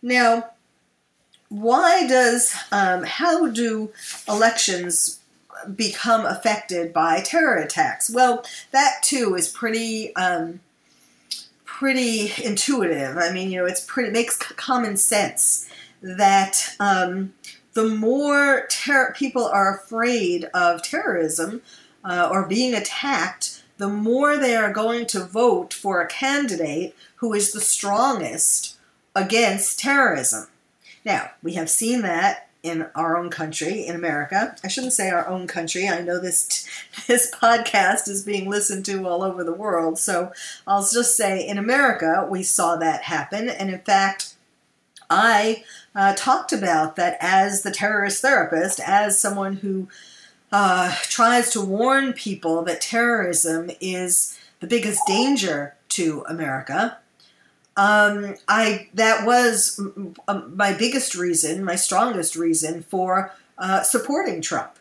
Now, 0.00 0.50
why 1.48 2.06
does 2.06 2.54
um, 2.70 3.02
how 3.02 3.48
do 3.48 3.90
elections 4.28 5.20
become 5.74 6.24
affected 6.24 6.92
by 6.92 7.20
terror 7.20 7.56
attacks? 7.56 8.08
Well, 8.10 8.44
that 8.70 9.02
too 9.02 9.34
is 9.34 9.48
pretty 9.48 10.14
um, 10.14 10.60
pretty 11.64 12.32
intuitive. 12.42 13.16
I 13.16 13.32
mean, 13.32 13.50
you 13.50 13.60
know, 13.60 13.66
it's 13.66 13.84
pretty 13.84 14.10
it 14.10 14.12
makes 14.12 14.36
common 14.36 14.96
sense 14.96 15.68
that 16.02 16.74
um, 16.78 17.34
the 17.72 17.88
more 17.88 18.66
ter- 18.70 19.12
people 19.14 19.44
are 19.44 19.76
afraid 19.76 20.44
of 20.54 20.82
terrorism 20.82 21.62
uh, 22.06 22.28
or 22.30 22.46
being 22.46 22.72
attacked, 22.74 23.62
the 23.78 23.88
more 23.88 24.36
they 24.36 24.56
are 24.56 24.72
going 24.72 25.06
to 25.06 25.24
vote 25.24 25.74
for 25.74 26.00
a 26.00 26.06
candidate 26.06 26.94
who 27.16 27.34
is 27.34 27.52
the 27.52 27.60
strongest 27.60 28.76
against 29.14 29.80
terrorism. 29.80 30.46
Now, 31.04 31.30
we 31.42 31.54
have 31.54 31.68
seen 31.68 32.02
that 32.02 32.48
in 32.62 32.86
our 32.94 33.16
own 33.16 33.30
country, 33.30 33.86
in 33.86 33.94
America. 33.94 34.56
I 34.64 34.68
shouldn't 34.68 34.92
say 34.92 35.10
our 35.10 35.26
own 35.28 35.46
country. 35.46 35.88
I 35.88 36.00
know 36.00 36.20
this 36.20 36.66
this 37.06 37.32
podcast 37.32 38.08
is 38.08 38.24
being 38.24 38.48
listened 38.48 38.84
to 38.86 39.06
all 39.06 39.22
over 39.22 39.44
the 39.44 39.52
world. 39.52 39.98
So 39.98 40.32
I'll 40.66 40.86
just 40.86 41.16
say 41.16 41.46
in 41.46 41.58
America, 41.58 42.26
we 42.28 42.42
saw 42.42 42.76
that 42.76 43.02
happen. 43.02 43.48
And 43.48 43.70
in 43.70 43.80
fact, 43.80 44.34
I 45.08 45.64
uh, 45.94 46.14
talked 46.16 46.52
about 46.52 46.96
that 46.96 47.16
as 47.20 47.62
the 47.62 47.70
terrorist 47.70 48.20
therapist, 48.20 48.80
as 48.80 49.20
someone 49.20 49.56
who 49.56 49.88
uh, 50.52 50.94
tries 51.02 51.50
to 51.50 51.60
warn 51.60 52.12
people 52.12 52.62
that 52.62 52.80
terrorism 52.80 53.70
is 53.80 54.38
the 54.60 54.66
biggest 54.66 55.00
danger 55.06 55.74
to 55.90 56.24
America. 56.28 56.98
Um, 57.76 58.36
I 58.48 58.88
that 58.94 59.26
was 59.26 59.80
my 60.26 60.72
biggest 60.72 61.14
reason, 61.14 61.62
my 61.62 61.76
strongest 61.76 62.34
reason 62.34 62.82
for 62.82 63.32
uh, 63.58 63.82
supporting 63.82 64.40
Trump, 64.40 64.78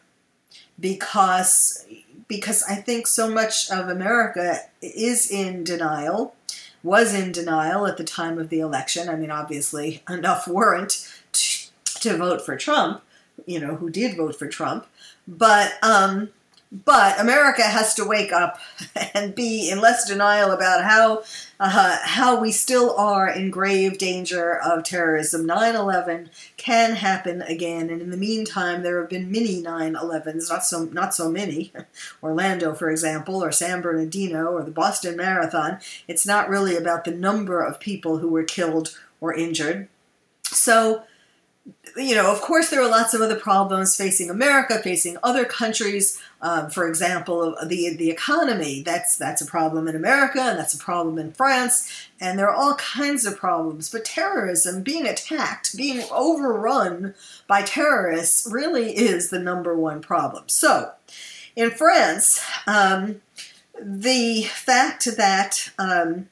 because 0.80 1.86
because 2.28 2.64
I 2.64 2.76
think 2.76 3.08
so 3.08 3.30
much 3.30 3.70
of 3.70 3.90
America 3.90 4.60
is 4.82 5.30
in 5.30 5.64
denial, 5.64 6.36
was 6.84 7.14
in 7.14 7.32
denial 7.32 7.86
at 7.86 7.98
the 7.98 8.04
time 8.04 8.38
of 8.38 8.50
the 8.50 8.60
election. 8.60 9.10
I 9.10 9.16
mean, 9.16 9.32
obviously, 9.32 10.02
enough 10.10 10.48
weren't 10.48 11.12
to, 11.34 11.68
to 12.00 12.18
vote 12.18 12.46
for 12.46 12.56
Trump, 12.56 13.02
you 13.46 13.60
know, 13.60 13.76
who 13.76 13.90
did 13.90 14.16
vote 14.16 14.38
for 14.38 14.48
Trump, 14.48 14.88
but 15.28 15.74
um, 15.84 16.30
but 16.84 17.20
America 17.20 17.62
has 17.62 17.94
to 17.94 18.06
wake 18.06 18.32
up 18.34 18.60
and 19.14 19.36
be 19.36 19.70
in 19.70 19.80
less 19.80 20.06
denial 20.06 20.52
about 20.52 20.84
how 20.84 21.24
uh, 21.60 21.98
how 22.04 22.40
we 22.40 22.52
still 22.52 22.96
are 22.98 23.30
in 23.30 23.50
grave 23.50 23.98
danger 23.98 24.60
of 24.60 24.84
terrorism. 24.84 25.48
9/11 25.48 26.30
can 26.58 26.96
happen 26.96 27.42
again, 27.44 27.90
and 27.90 28.02
in 28.02 28.10
the 28.10 28.18
meantime, 28.18 28.84
there 28.84 29.00
have 29.00 29.10
been 29.10 29.32
many 29.32 29.62
9/11s, 29.62 30.50
not 30.50 30.66
so 30.66 30.86
not 30.86 31.14
so 31.14 31.30
many. 31.30 31.72
Orlando, 32.24 32.74
for 32.74 32.90
example, 32.90 33.44
or 33.44 33.52
San 33.52 33.82
Bernardino, 33.82 34.48
or 34.48 34.64
the 34.64 34.72
Boston 34.72 35.16
Marathon. 35.16 35.80
It's 36.08 36.26
not 36.26 36.50
really 36.50 36.76
about 36.76 37.06
the 37.06 37.12
number 37.12 37.62
of 37.62 37.80
people 37.80 38.18
who 38.18 38.30
were 38.30 38.44
killed 38.44 38.98
or 39.22 39.34
injured. 39.34 39.88
So 40.44 41.04
you 41.98 42.14
know, 42.14 42.32
of 42.32 42.42
course, 42.42 42.70
there 42.70 42.82
are 42.82 42.90
lots 42.90 43.14
of 43.14 43.22
other 43.22 43.36
problems 43.36 43.96
facing 43.96 44.30
America, 44.30 44.80
facing 44.80 45.18
other 45.24 45.46
countries. 45.46 46.20
Um, 46.42 46.70
for 46.70 46.88
example, 46.88 47.56
the 47.66 47.96
the 47.96 48.12
economy. 48.12 48.82
That's 48.84 49.18
that's 49.18 49.42
a 49.42 49.46
problem 49.46 49.88
in 49.88 49.96
America, 49.96 50.42
and 50.42 50.60
that's 50.60 50.74
a 50.74 50.80
problem 50.80 51.18
in 51.18 51.32
France, 51.32 52.10
and 52.20 52.38
there 52.38 52.50
are 52.50 52.56
all 52.56 52.76
kinds 52.76 53.26
of 53.26 53.38
problems. 53.38 53.90
But 53.90 54.06
terrorism, 54.06 54.84
being 54.84 55.08
attacked, 55.08 55.78
being 55.78 56.06
overrun 56.12 57.16
by 57.48 57.62
terrorists, 57.62 58.48
really 58.52 58.96
is 58.96 59.30
the 59.30 59.40
number 59.40 59.76
one 59.76 60.02
problem. 60.02 60.44
So, 60.48 60.92
in 61.56 61.72
France, 61.72 62.44
um, 62.68 63.22
the 63.82 64.44
fact 64.44 65.06
that 65.18 65.72
um, 65.80 66.28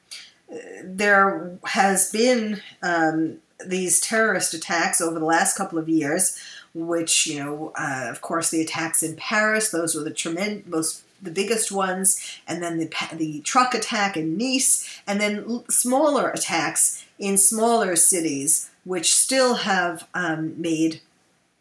there 0.84 1.58
has 1.64 2.12
been 2.12 2.60
um, 2.82 3.38
these 3.64 4.00
terrorist 4.00 4.54
attacks 4.54 5.00
over 5.00 5.18
the 5.18 5.24
last 5.24 5.56
couple 5.56 5.78
of 5.78 5.88
years, 5.88 6.38
which 6.74 7.26
you 7.26 7.38
know, 7.38 7.72
uh, 7.78 8.06
of 8.10 8.20
course, 8.20 8.50
the 8.50 8.60
attacks 8.60 9.02
in 9.02 9.16
Paris; 9.16 9.70
those 9.70 9.94
were 9.94 10.02
the 10.02 10.10
tremendous, 10.10 10.66
most 10.66 11.04
the 11.22 11.30
biggest 11.30 11.72
ones, 11.72 12.20
and 12.46 12.62
then 12.62 12.78
the 12.78 12.90
the 13.12 13.40
truck 13.40 13.74
attack 13.74 14.16
in 14.16 14.36
Nice, 14.36 15.00
and 15.06 15.20
then 15.20 15.64
smaller 15.70 16.30
attacks 16.30 17.04
in 17.18 17.38
smaller 17.38 17.96
cities, 17.96 18.70
which 18.84 19.14
still 19.14 19.54
have 19.54 20.06
um, 20.14 20.60
made 20.60 21.00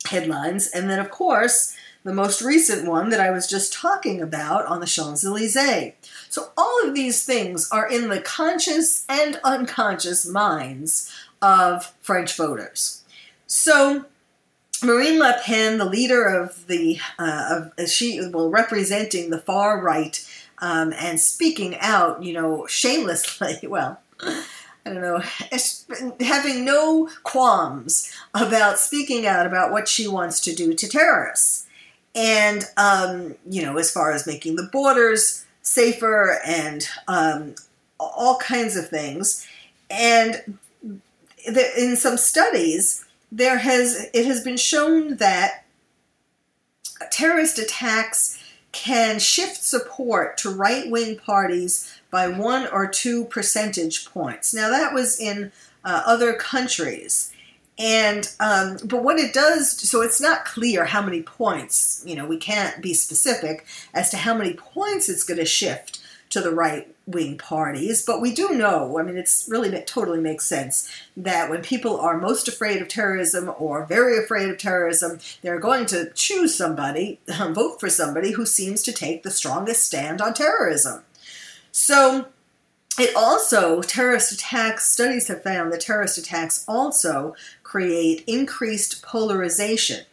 headlines, 0.08 0.68
and 0.68 0.90
then 0.90 1.00
of 1.00 1.10
course 1.10 1.76
the 2.04 2.14
most 2.14 2.42
recent 2.42 2.86
one 2.88 3.10
that 3.10 3.20
I 3.20 3.32
was 3.32 3.48
just 3.48 3.72
talking 3.72 4.22
about 4.22 4.66
on 4.66 4.82
the 4.82 4.86
Champs 4.86 5.24
Elysees. 5.24 5.94
So, 6.30 6.52
all 6.58 6.86
of 6.86 6.94
these 6.94 7.26
things 7.26 7.70
are 7.72 7.88
in 7.88 8.10
the 8.10 8.20
conscious 8.20 9.06
and 9.08 9.40
unconscious 9.44 10.26
minds 10.28 11.10
of 11.44 11.94
French 12.02 12.36
voters. 12.36 13.04
So, 13.46 14.06
Marine 14.82 15.20
Le 15.20 15.40
Pen, 15.44 15.78
the 15.78 15.86
leader 15.86 16.26
of 16.26 16.66
the, 16.68 16.98
uh, 17.20 17.70
of, 17.78 17.90
she 17.90 18.26
well, 18.30 18.50
representing 18.50 19.30
the 19.30 19.38
far 19.38 19.82
right 19.82 20.28
um, 20.60 20.94
and 20.98 21.20
speaking 21.20 21.78
out, 21.80 22.24
you 22.24 22.34
know, 22.34 22.66
shamelessly, 22.68 23.60
well, 23.68 24.00
I 24.22 24.44
don't 24.86 25.02
know, 25.02 25.22
having 26.22 26.66
no 26.66 27.10
qualms 27.24 28.12
about 28.34 28.80
speaking 28.80 29.28
out 29.28 29.46
about 29.46 29.72
what 29.72 29.88
she 29.88 30.08
wants 30.08 30.40
to 30.42 30.56
do 30.56 30.74
to 30.74 30.88
terrorists. 30.88 31.68
And, 32.16 32.64
um, 32.78 33.36
you 33.50 33.62
know, 33.62 33.78
as 33.78 33.92
far 33.92 34.12
as 34.12 34.26
making 34.26 34.56
the 34.56 34.70
borders 34.72 35.46
safer 35.62 36.40
and 36.46 36.88
um, 37.08 37.56
all 38.00 38.38
kinds 38.38 38.78
of 38.78 38.88
things. 38.88 39.46
And 39.90 40.58
in 41.46 41.96
some 41.96 42.18
studies, 42.18 43.06
there 43.32 43.58
has 43.58 44.10
it 44.14 44.26
has 44.26 44.44
been 44.44 44.58
shown 44.58 45.18
that 45.18 45.66
terrorist 47.12 47.60
attacks 47.60 48.40
can 48.72 49.20
shift 49.20 49.64
support 49.64 50.38
to 50.38 50.50
right 50.50 50.90
wing 50.90 51.18
parties 51.18 51.94
by 52.10 52.28
one 52.28 52.68
or 52.68 52.88
two 52.88 53.26
percentage 53.26 54.06
points. 54.06 54.54
Now 54.54 54.70
that 54.70 54.94
was 54.94 55.20
in 55.20 55.52
uh, 55.84 56.04
other 56.06 56.34
countries. 56.34 57.32
And 57.80 58.32
um, 58.40 58.78
but 58.86 59.04
what 59.04 59.18
it 59.18 59.34
does, 59.34 59.72
so 59.72 60.02
it's 60.02 60.22
not 60.22 60.46
clear 60.46 60.86
how 60.86 61.02
many 61.02 61.24
points. 61.24 62.04
You 62.06 62.16
know, 62.16 62.26
we 62.26 62.38
can't 62.38 62.84
be 62.84 62.94
specific 62.94 63.66
as 63.96 64.12
to 64.12 64.18
how 64.18 64.36
many 64.36 64.54
points 64.54 65.10
it's 65.10 65.24
going 65.24 65.40
to 65.40 65.46
shift 65.46 66.00
to 66.34 66.42
the 66.42 66.54
right 66.54 66.94
wing 67.06 67.38
parties. 67.38 68.04
But 68.06 68.22
we 68.22 68.34
do 68.34 68.50
know, 68.50 69.00
I 69.00 69.04
mean, 69.04 69.18
it's 69.18 69.48
really 69.50 69.70
it 69.70 69.88
totally 69.88 70.20
makes 70.20 70.46
sense 70.46 70.90
that 71.16 71.50
when 71.50 71.62
people 71.62 72.00
are 72.00 72.18
most 72.18 72.48
afraid 72.48 72.82
of 72.82 72.88
terrorism 72.88 73.52
or 73.58 73.86
very 73.86 74.18
afraid 74.18 74.50
of 74.50 74.58
terrorism, 74.58 75.20
they're 75.42 75.60
going 75.60 75.86
to 75.88 76.12
choose 76.14 76.56
somebody, 76.56 77.20
vote 77.28 77.80
for 77.80 77.90
somebody 77.90 78.32
who 78.32 78.46
seems 78.46 78.82
to 78.84 78.92
take 78.92 79.24
the 79.24 79.32
strongest 79.32 79.86
stand 79.86 80.22
on 80.22 80.34
terrorism. 80.34 81.04
So 81.72 82.28
it 83.00 83.16
also, 83.16 83.82
terrorist 83.82 84.32
attacks, 84.32 84.92
studies 84.92 85.28
have 85.28 85.44
found 85.44 85.72
that 85.72 85.82
terrorist 85.82 86.18
attacks 86.18 86.64
also 86.68 87.36
create 87.64 88.24
increased 88.28 89.02
polarization. 89.02 90.06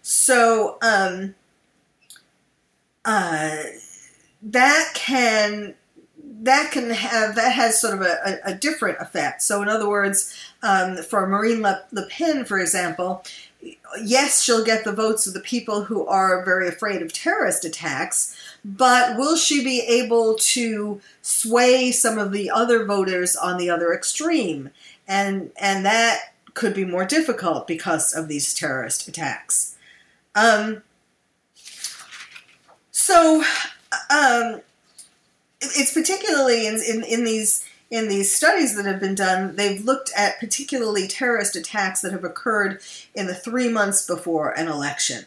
So, 0.00 0.78
um, 0.80 1.34
uh, 3.04 3.56
that 4.44 4.92
can 4.94 5.74
that 6.42 6.70
can 6.72 6.90
have 6.90 7.34
that 7.36 7.52
has 7.52 7.80
sort 7.80 7.94
of 7.94 8.02
a, 8.02 8.40
a, 8.44 8.52
a 8.52 8.54
different 8.54 8.98
effect. 9.00 9.42
So, 9.42 9.62
in 9.62 9.68
other 9.68 9.88
words, 9.88 10.34
um, 10.62 10.96
for 10.98 11.26
Marine 11.26 11.62
Le, 11.62 11.82
Le 11.92 12.06
Pen, 12.06 12.44
for 12.44 12.58
example, 12.58 13.24
yes, 14.02 14.42
she'll 14.42 14.64
get 14.64 14.84
the 14.84 14.92
votes 14.92 15.26
of 15.26 15.32
the 15.32 15.40
people 15.40 15.84
who 15.84 16.06
are 16.06 16.44
very 16.44 16.68
afraid 16.68 17.00
of 17.00 17.12
terrorist 17.12 17.64
attacks, 17.64 18.36
but 18.64 19.16
will 19.16 19.36
she 19.36 19.64
be 19.64 19.80
able 19.80 20.34
to 20.34 21.00
sway 21.22 21.90
some 21.90 22.18
of 22.18 22.32
the 22.32 22.50
other 22.50 22.84
voters 22.84 23.36
on 23.36 23.56
the 23.56 23.70
other 23.70 23.92
extreme? 23.94 24.70
And 25.08 25.50
and 25.56 25.84
that 25.86 26.34
could 26.52 26.74
be 26.74 26.84
more 26.84 27.04
difficult 27.04 27.66
because 27.66 28.12
of 28.12 28.28
these 28.28 28.54
terrorist 28.54 29.08
attacks. 29.08 29.76
Um, 30.34 30.82
so 32.90 33.44
um, 34.10 34.60
it's 35.60 35.92
particularly 35.92 36.66
in, 36.66 36.80
in, 36.82 37.04
in 37.04 37.24
these 37.24 37.66
in 37.90 38.08
these 38.08 38.34
studies 38.34 38.74
that 38.74 38.86
have 38.86 38.98
been 38.98 39.14
done, 39.14 39.54
they've 39.54 39.84
looked 39.84 40.10
at 40.16 40.40
particularly 40.40 41.06
terrorist 41.06 41.54
attacks 41.54 42.00
that 42.00 42.10
have 42.10 42.24
occurred 42.24 42.80
in 43.14 43.26
the 43.26 43.34
three 43.34 43.68
months 43.68 44.04
before 44.04 44.50
an 44.58 44.66
election 44.66 45.26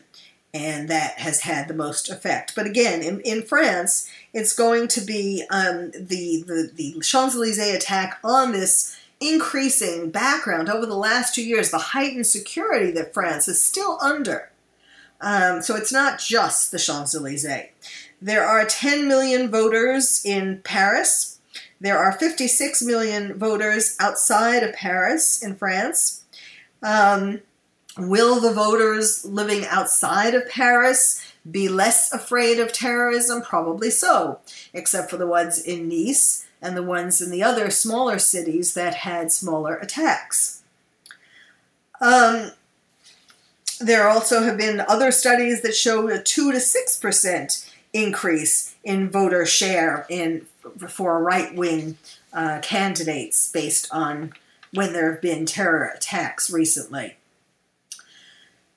and 0.54 0.90
that 0.90 1.20
has 1.20 1.42
had 1.42 1.68
the 1.68 1.74
most 1.74 2.10
effect. 2.10 2.56
But 2.56 2.66
again, 2.66 3.02
in, 3.02 3.22
in 3.22 3.44
France, 3.44 4.10
it's 4.34 4.54
going 4.54 4.88
to 4.90 5.02
be 5.02 5.44
um, 5.52 5.92
the, 5.92 6.44
the, 6.46 6.72
the 6.74 7.00
Champs 7.02 7.36
Elysees 7.36 7.76
attack 7.76 8.20
on 8.24 8.52
this 8.52 8.98
increasing 9.20 10.10
background 10.10 10.70
over 10.70 10.86
the 10.86 10.96
last 10.96 11.36
two 11.36 11.46
years, 11.46 11.72
the 11.72 11.78
heightened 11.78 12.28
security 12.28 12.92
that 12.92 13.14
France 13.14 13.48
is 13.48 13.62
still 13.62 13.98
under. 14.02 14.50
Um, 15.20 15.62
so 15.62 15.76
it's 15.76 15.92
not 15.92 16.20
just 16.20 16.72
the 16.72 16.80
Champs 16.80 17.16
Elysees. 17.16 17.70
There 18.22 18.46
are 18.46 18.66
10 18.66 19.08
million 19.08 19.50
voters 19.50 20.24
in 20.26 20.62
Paris. 20.64 21.40
There 21.80 21.98
are 21.98 22.12
56 22.12 22.82
million 22.82 23.38
voters 23.38 23.96
outside 24.00 24.64
of 24.64 24.74
Paris 24.74 25.44
in 25.44 25.56
France. 25.56 26.24
Um, 26.82 27.42
Will 27.98 28.40
the 28.40 28.54
voters 28.54 29.26
living 29.26 29.66
outside 29.66 30.36
of 30.36 30.48
Paris 30.48 31.20
be 31.50 31.68
less 31.68 32.14
afraid 32.14 32.60
of 32.60 32.72
terrorism? 32.72 33.42
Probably 33.42 33.90
so, 33.90 34.40
except 34.72 35.10
for 35.10 35.18
the 35.18 35.26
ones 35.26 35.60
in 35.60 35.90
Nice 35.90 36.46
and 36.62 36.78
the 36.78 36.84
ones 36.84 37.22
in 37.22 37.32
the 37.32 37.42
other 37.42 37.72
smaller 37.72 38.20
cities 38.20 38.76
that 38.76 38.96
had 38.96 39.32
smaller 39.32 39.76
attacks. 39.78 40.62
Um, 42.00 42.52
there 43.80 44.08
also 44.08 44.44
have 44.44 44.58
been 44.58 44.82
other 44.82 45.12
studies 45.12 45.62
that 45.64 45.76
show 45.76 46.08
a 46.08 46.22
2 46.22 46.52
to 46.52 46.58
6% 46.60 47.67
increase 47.98 48.76
in 48.84 49.10
voter 49.10 49.46
share 49.46 50.06
in 50.10 50.46
for 50.88 51.22
right 51.24 51.56
wing 51.56 51.98
uh, 52.34 52.60
candidates 52.62 53.52
based 53.52 53.88
on 53.92 54.34
when 54.74 54.94
there 54.94 55.12
have 55.12 55.22
been 55.22 55.46
terror 55.46 55.92
attacks 55.96 56.52
recently. 56.52 57.16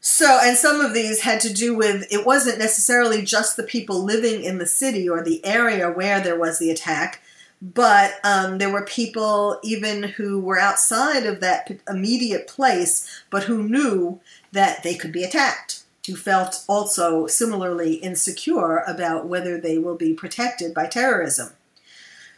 So, 0.01 0.41
and 0.43 0.57
some 0.57 0.81
of 0.81 0.95
these 0.95 1.21
had 1.23 1.41
to 1.41 1.53
do 1.53 1.77
with 1.77 2.11
it 2.11 2.25
wasn't 2.25 2.59
necessarily 2.59 3.23
just 3.23 3.57
the 3.57 3.63
people 3.63 4.03
living 4.03 4.43
in 4.43 4.57
the 4.57 4.67
city 4.67 5.09
or 5.09 5.23
the 5.23 5.45
area 5.45 5.91
where 5.91 6.21
there 6.21 6.39
was 6.39 6.59
the 6.59 6.71
attack, 6.71 7.21
but 7.61 8.15
um, 8.25 8.57
there 8.57 8.73
were 8.73 8.85
people 8.85 9.61
even 9.63 10.05
who 10.05 10.41
were 10.41 10.59
outside 10.59 11.27
of 11.27 11.41
that 11.41 11.71
immediate 11.87 12.47
place, 12.47 13.07
but 13.29 13.45
who 13.45 13.63
knew 13.63 14.21
that 14.53 14.83
they 14.83 14.95
could 14.95 15.13
be 15.13 15.23
attacked, 15.23 15.80
who 16.07 16.17
felt 16.17 16.65
also 16.69 17.27
similarly 17.27 17.95
insecure 17.95 18.79
about 18.87 19.27
whether 19.27 19.59
they 19.59 19.79
will 19.79 19.97
be 19.97 20.15
protected 20.15 20.73
by 20.73 20.87
terrorism. 20.87 21.53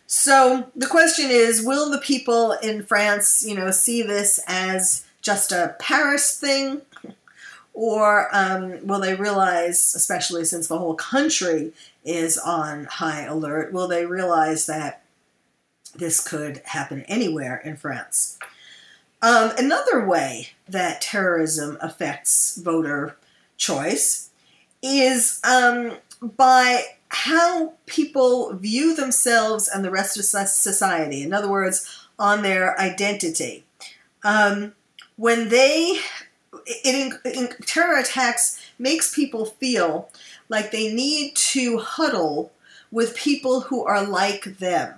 So 0.06 0.70
the 0.76 0.86
question 0.86 1.30
is, 1.30 1.64
will 1.64 1.90
the 1.90 1.98
people 1.98 2.52
in 2.52 2.84
France, 2.84 3.44
you 3.46 3.54
know, 3.54 3.70
see 3.70 4.02
this 4.02 4.40
as 4.46 5.04
just 5.22 5.52
a 5.52 5.76
Paris 5.78 6.38
thing? 6.38 6.82
Or 7.72 8.28
um, 8.32 8.86
will 8.86 9.00
they 9.00 9.14
realize, 9.14 9.94
especially 9.94 10.44
since 10.44 10.68
the 10.68 10.78
whole 10.78 10.94
country 10.94 11.72
is 12.04 12.36
on 12.36 12.84
high 12.84 13.22
alert, 13.22 13.72
will 13.72 13.88
they 13.88 14.04
realize 14.04 14.66
that 14.66 15.02
this 15.94 16.20
could 16.20 16.60
happen 16.66 17.04
anywhere 17.08 17.62
in 17.64 17.78
France? 17.78 18.38
Um, 19.22 19.52
another 19.56 20.04
way 20.04 20.48
that 20.68 21.00
terrorism 21.00 21.78
affects 21.80 22.56
voter 22.56 23.16
choice 23.62 24.30
is 24.82 25.40
um, 25.44 25.96
by 26.20 26.82
how 27.08 27.74
people 27.86 28.54
view 28.54 28.96
themselves 28.96 29.68
and 29.68 29.84
the 29.84 29.90
rest 29.90 30.18
of 30.18 30.24
society. 30.24 31.22
In 31.22 31.32
other 31.32 31.48
words, 31.48 32.08
on 32.18 32.42
their 32.42 32.78
identity. 32.80 33.64
Um, 34.24 34.72
when 35.16 35.48
they 35.48 35.98
it, 36.66 37.66
terror 37.66 37.98
attacks 37.98 38.60
makes 38.78 39.14
people 39.14 39.44
feel 39.44 40.08
like 40.48 40.70
they 40.70 40.92
need 40.92 41.34
to 41.34 41.78
huddle 41.78 42.52
with 42.90 43.16
people 43.16 43.62
who 43.62 43.84
are 43.84 44.04
like 44.04 44.58
them, 44.58 44.94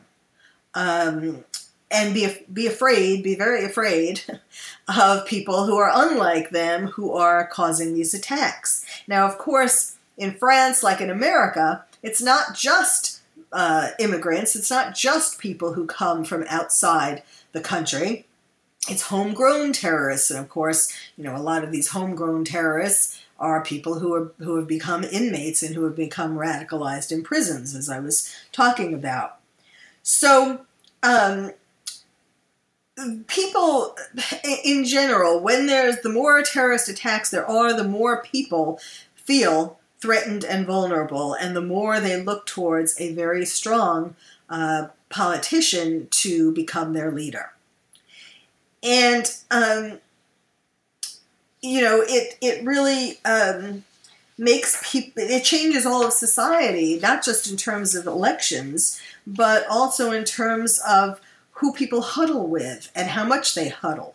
um, 0.75 1.45
and 1.91 2.15
be 2.15 2.29
be 2.53 2.67
afraid, 2.67 3.23
be 3.23 3.35
very 3.35 3.65
afraid 3.65 4.23
of 4.89 5.27
people 5.27 5.67
who 5.67 5.77
are 5.77 5.91
unlike 5.93 6.51
them 6.51 6.89
who 6.89 7.13
are 7.13 7.47
causing 7.47 7.95
these 7.95 8.15
attacks. 8.15 8.85
Now, 9.07 9.27
of 9.27 9.39
course, 9.39 9.97
in 10.17 10.35
France, 10.35 10.83
like 10.83 11.01
in 11.01 11.11
America, 11.11 11.85
it's 12.03 12.23
not 12.23 12.55
just 12.55 13.21
uh, 13.53 13.91
immigrants, 13.99 14.57
it's 14.57 14.71
not 14.71 14.95
just 14.95 15.39
people 15.39 15.75
who 15.75 15.87
come 15.87 16.25
from 16.25 16.45
outside 16.49 17.23
the 17.53 17.61
country. 17.61 18.27
It's 18.89 19.03
homegrown 19.03 19.73
terrorists, 19.73 20.31
and 20.31 20.39
of 20.39 20.51
course, 20.51 20.93
you 21.17 21.25
know, 21.25 21.35
a 21.35 21.39
lot 21.39 21.65
of 21.65 21.71
these 21.71 21.89
homegrown 21.89 22.45
terrorists 22.45 23.19
are 23.39 23.65
people 23.65 23.99
who 23.99 24.13
are 24.15 24.33
who 24.39 24.57
have 24.57 24.69
become 24.69 25.05
inmates 25.05 25.63
and 25.63 25.75
who 25.75 25.85
have 25.85 25.97
become 25.97 26.37
radicalized 26.37 27.11
in 27.11 27.23
prisons, 27.23 27.75
as 27.75 27.89
I 27.89 27.99
was 27.99 28.35
talking 28.53 28.93
about. 28.93 29.39
So, 30.03 30.67
um, 31.03 31.53
people 33.27 33.97
in 34.65 34.85
general, 34.85 35.41
when 35.41 35.67
there's 35.67 36.01
the 36.01 36.09
more 36.09 36.43
terrorist 36.43 36.89
attacks 36.89 37.31
there 37.31 37.49
are, 37.49 37.73
the 37.73 37.85
more 37.85 38.23
people 38.23 38.79
feel 39.17 39.79
threatened 40.01 40.45
and 40.45 40.67
vulnerable, 40.67 41.35
and 41.35 41.57
the 41.57 41.63
more 41.63 41.99
they 41.99 42.23
look 42.23 42.47
towards 42.47 43.01
a 43.01 43.13
very 43.15 43.45
strong 43.45 44.15
uh, 44.49 44.89
politician 45.09 46.07
to 46.11 46.53
become 46.53 46.93
their 46.93 47.11
leader. 47.11 47.53
And 48.83 49.35
um, 49.51 49.99
you 51.63 51.81
know, 51.81 52.05
it 52.07 52.37
it 52.41 52.65
really 52.65 53.19
um, 53.25 53.85
makes 54.37 54.91
people. 54.93 55.13
It 55.17 55.43
changes 55.43 55.87
all 55.87 56.07
of 56.07 56.13
society, 56.13 57.01
not 57.01 57.25
just 57.25 57.51
in 57.51 57.57
terms 57.57 57.95
of 57.95 58.07
elections, 58.07 59.01
but 59.27 59.67
also 59.69 60.13
in 60.13 60.25
terms 60.25 60.81
of 60.87 61.21
who 61.55 61.73
people 61.73 62.03
huddle 62.03 62.47
with 62.47 62.91
and 62.95 63.09
how 63.09 63.25
much 63.25 63.55
they 63.55 63.69
huddle. 63.69 64.15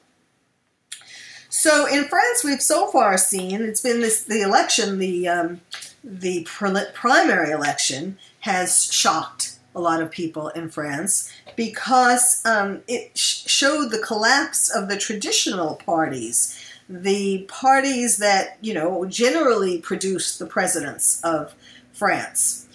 So 1.49 1.87
in 1.87 2.05
France, 2.05 2.43
we've 2.43 2.61
so 2.61 2.87
far 2.87 3.17
seen 3.17 3.61
it's 3.61 3.81
been 3.81 4.01
this 4.01 4.23
the 4.23 4.41
election, 4.41 4.99
the 4.99 5.27
um, 5.27 5.61
the 6.03 6.47
primary 6.93 7.51
election 7.51 8.17
has 8.41 8.91
shocked 8.93 9.57
a 9.75 9.81
lot 9.81 10.01
of 10.01 10.11
people 10.11 10.49
in 10.49 10.69
France 10.69 11.31
because 11.55 12.41
um, 12.45 12.81
it 12.87 13.17
sh- 13.17 13.47
showed 13.47 13.89
the 13.89 13.99
collapse 13.99 14.69
of 14.69 14.87
the 14.87 14.97
traditional 14.97 15.75
parties, 15.75 16.57
the 16.87 17.45
parties 17.47 18.17
that 18.17 18.57
you 18.61 18.73
know 18.73 19.05
generally 19.05 19.79
produce 19.79 20.37
the 20.37 20.45
presidents 20.45 21.19
of 21.23 21.55
France, 21.93 22.67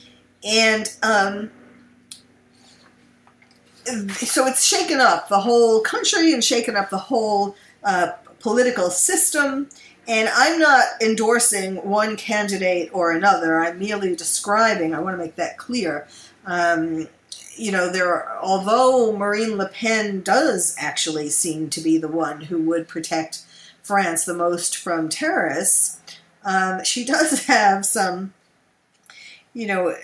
and 0.42 0.96
um, 1.02 1.50
so 3.86 4.46
it's 4.46 4.64
shaken 4.64 5.00
up 5.00 5.28
the 5.28 5.40
whole 5.40 5.80
country 5.80 6.32
and 6.32 6.42
shaken 6.42 6.76
up 6.76 6.90
the 6.90 6.98
whole 6.98 7.56
uh, 7.82 8.12
political 8.40 8.90
system. 8.90 9.68
And 10.06 10.28
I'm 10.34 10.58
not 10.58 10.84
endorsing 11.00 11.76
one 11.76 12.16
candidate 12.16 12.90
or 12.92 13.12
another. 13.12 13.58
I'm 13.58 13.78
merely 13.78 14.14
describing. 14.14 14.94
I 14.94 15.00
want 15.00 15.14
to 15.14 15.22
make 15.22 15.36
that 15.36 15.56
clear. 15.56 16.06
Um, 16.44 17.08
you 17.56 17.72
know, 17.72 17.90
there. 17.90 18.12
Are, 18.12 18.38
although 18.42 19.16
Marine 19.16 19.56
Le 19.56 19.68
Pen 19.68 20.22
does 20.22 20.76
actually 20.78 21.30
seem 21.30 21.70
to 21.70 21.80
be 21.80 21.96
the 21.96 22.08
one 22.08 22.42
who 22.42 22.60
would 22.62 22.86
protect 22.86 23.42
France 23.82 24.24
the 24.24 24.34
most 24.34 24.76
from 24.76 25.08
terrorists, 25.08 26.00
um, 26.44 26.84
she 26.84 27.04
does 27.04 27.44
have 27.46 27.86
some. 27.86 28.34
You 29.54 29.68
know 29.68 29.96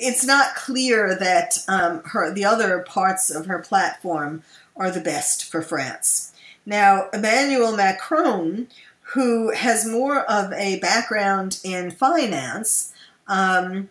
it's 0.00 0.24
not 0.24 0.54
clear 0.54 1.14
that 1.14 1.64
um, 1.68 2.02
her 2.04 2.32
the 2.32 2.44
other 2.44 2.80
parts 2.80 3.30
of 3.30 3.46
her 3.46 3.58
platform 3.58 4.42
are 4.76 4.90
the 4.90 5.00
best 5.00 5.44
for 5.44 5.62
France. 5.62 6.32
Now, 6.64 7.08
Emmanuel 7.12 7.76
Macron, 7.76 8.68
who 9.14 9.52
has 9.52 9.86
more 9.86 10.20
of 10.30 10.52
a 10.52 10.78
background 10.80 11.60
in 11.64 11.90
finance, 11.90 12.92
um, 13.26 13.88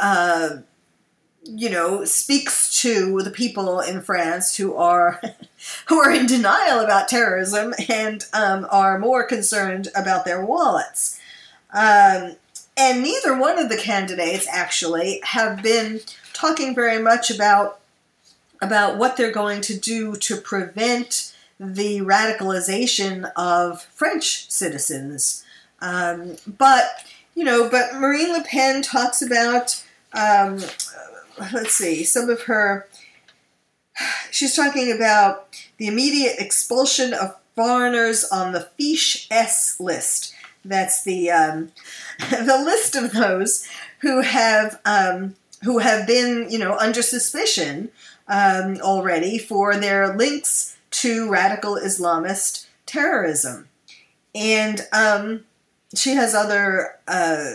uh, 0.00 0.58
you 1.44 1.68
know, 1.68 2.04
speaks 2.04 2.80
to 2.80 3.20
the 3.20 3.30
people 3.30 3.80
in 3.80 4.00
France 4.00 4.56
who 4.56 4.74
are 4.74 5.20
who 5.88 5.98
are 5.98 6.10
in 6.10 6.26
denial 6.26 6.80
about 6.80 7.08
terrorism 7.08 7.74
and 7.88 8.24
um, 8.32 8.66
are 8.70 8.98
more 8.98 9.24
concerned 9.24 9.88
about 9.94 10.24
their 10.24 10.44
wallets. 10.44 11.20
Um, 11.72 12.36
and 12.76 13.02
neither 13.02 13.38
one 13.38 13.58
of 13.58 13.68
the 13.68 13.76
candidates 13.76 14.46
actually 14.50 15.20
have 15.24 15.62
been 15.62 16.00
talking 16.32 16.74
very 16.74 17.00
much 17.00 17.30
about 17.30 17.80
about 18.60 18.96
what 18.96 19.16
they're 19.16 19.32
going 19.32 19.60
to 19.60 19.78
do 19.78 20.16
to 20.16 20.36
prevent 20.36 21.34
the 21.60 22.00
radicalization 22.00 23.30
of 23.36 23.82
French 23.82 24.50
citizens. 24.50 25.44
Um, 25.80 26.36
but 26.46 27.04
you 27.34 27.44
know, 27.44 27.68
but 27.68 27.94
Marine 27.94 28.32
Le 28.32 28.42
Pen 28.42 28.82
talks 28.82 29.20
about 29.22 29.84
um, 30.12 30.60
let's 31.52 31.74
see 31.74 32.04
some 32.04 32.28
of 32.28 32.42
her. 32.42 32.88
She's 34.30 34.56
talking 34.56 34.90
about 34.90 35.48
the 35.76 35.86
immediate 35.86 36.36
expulsion 36.38 37.14
of 37.14 37.36
foreigners 37.54 38.24
on 38.24 38.52
the 38.52 38.68
Fiche 38.76 39.28
S 39.30 39.76
list. 39.78 40.33
That's 40.64 41.04
the 41.04 41.30
um, 41.30 41.72
the 42.30 42.62
list 42.64 42.96
of 42.96 43.12
those 43.12 43.68
who 44.00 44.22
have 44.22 44.80
um, 44.84 45.36
who 45.62 45.78
have 45.78 46.06
been 46.06 46.46
you 46.50 46.58
know 46.58 46.76
under 46.78 47.02
suspicion 47.02 47.90
um, 48.28 48.78
already 48.80 49.38
for 49.38 49.76
their 49.76 50.16
links 50.16 50.76
to 50.90 51.28
radical 51.28 51.76
Islamist 51.76 52.66
terrorism, 52.86 53.68
and 54.34 54.86
um, 54.92 55.44
she 55.94 56.10
has 56.14 56.34
other. 56.34 56.98
Uh, 57.06 57.52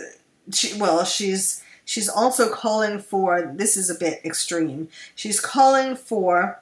she, 0.52 0.78
well, 0.78 1.04
she's 1.04 1.62
she's 1.84 2.08
also 2.08 2.52
calling 2.52 2.98
for. 2.98 3.52
This 3.54 3.76
is 3.76 3.90
a 3.90 3.98
bit 3.98 4.20
extreme. 4.24 4.88
She's 5.14 5.40
calling 5.40 5.96
for 5.96 6.60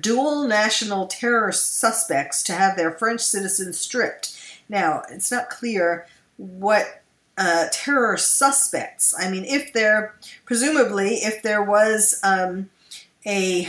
dual 0.00 0.46
national 0.46 1.06
terror 1.06 1.52
suspects 1.52 2.42
to 2.44 2.52
have 2.52 2.76
their 2.76 2.90
French 2.90 3.20
citizens 3.20 3.78
stripped. 3.78 4.38
Now, 4.68 5.02
it's 5.10 5.30
not 5.30 5.50
clear 5.50 6.06
what 6.36 7.02
uh, 7.36 7.66
terror 7.72 8.16
suspects. 8.16 9.14
I 9.18 9.30
mean, 9.30 9.44
if 9.44 9.72
there, 9.72 10.14
presumably, 10.44 11.16
if 11.16 11.42
there 11.42 11.62
was 11.62 12.20
um, 12.22 12.70
a 13.26 13.68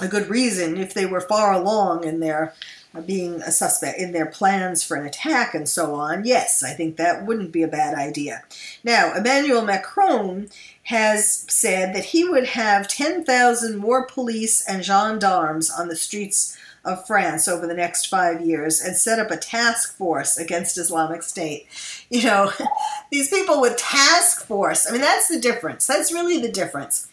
a 0.00 0.08
good 0.08 0.28
reason, 0.28 0.76
if 0.76 0.92
they 0.92 1.06
were 1.06 1.22
far 1.22 1.52
along 1.52 2.04
in 2.04 2.20
their 2.20 2.52
uh, 2.94 3.00
being 3.00 3.40
a 3.42 3.50
suspect 3.50 3.98
in 3.98 4.12
their 4.12 4.26
plans 4.26 4.84
for 4.84 4.96
an 4.96 5.06
attack 5.06 5.54
and 5.54 5.68
so 5.68 5.94
on, 5.94 6.24
yes, 6.24 6.62
I 6.62 6.72
think 6.72 6.96
that 6.96 7.24
wouldn't 7.24 7.52
be 7.52 7.62
a 7.62 7.68
bad 7.68 7.94
idea. 7.94 8.42
Now, 8.84 9.14
Emmanuel 9.14 9.62
Macron 9.62 10.48
has 10.84 11.46
said 11.50 11.94
that 11.94 12.06
he 12.06 12.24
would 12.24 12.48
have 12.48 12.88
10,000 12.88 13.76
more 13.76 14.06
police 14.06 14.62
and 14.66 14.84
gendarmes 14.84 15.70
on 15.70 15.88
the 15.88 15.96
streets 15.96 16.58
of 16.86 17.06
France 17.06 17.48
over 17.48 17.66
the 17.66 17.74
next 17.74 18.06
five 18.06 18.40
years 18.40 18.80
and 18.80 18.96
set 18.96 19.18
up 19.18 19.30
a 19.30 19.36
task 19.36 19.96
force 19.96 20.38
against 20.38 20.78
Islamic 20.78 21.22
State. 21.22 21.66
You 22.08 22.22
know, 22.22 22.52
these 23.10 23.28
people 23.28 23.60
with 23.60 23.76
task 23.78 24.46
force, 24.46 24.88
I 24.88 24.92
mean, 24.92 25.00
that's 25.00 25.26
the 25.26 25.40
difference. 25.40 25.88
That's 25.88 26.12
really 26.12 26.40
the 26.40 26.52
difference. 26.52 27.08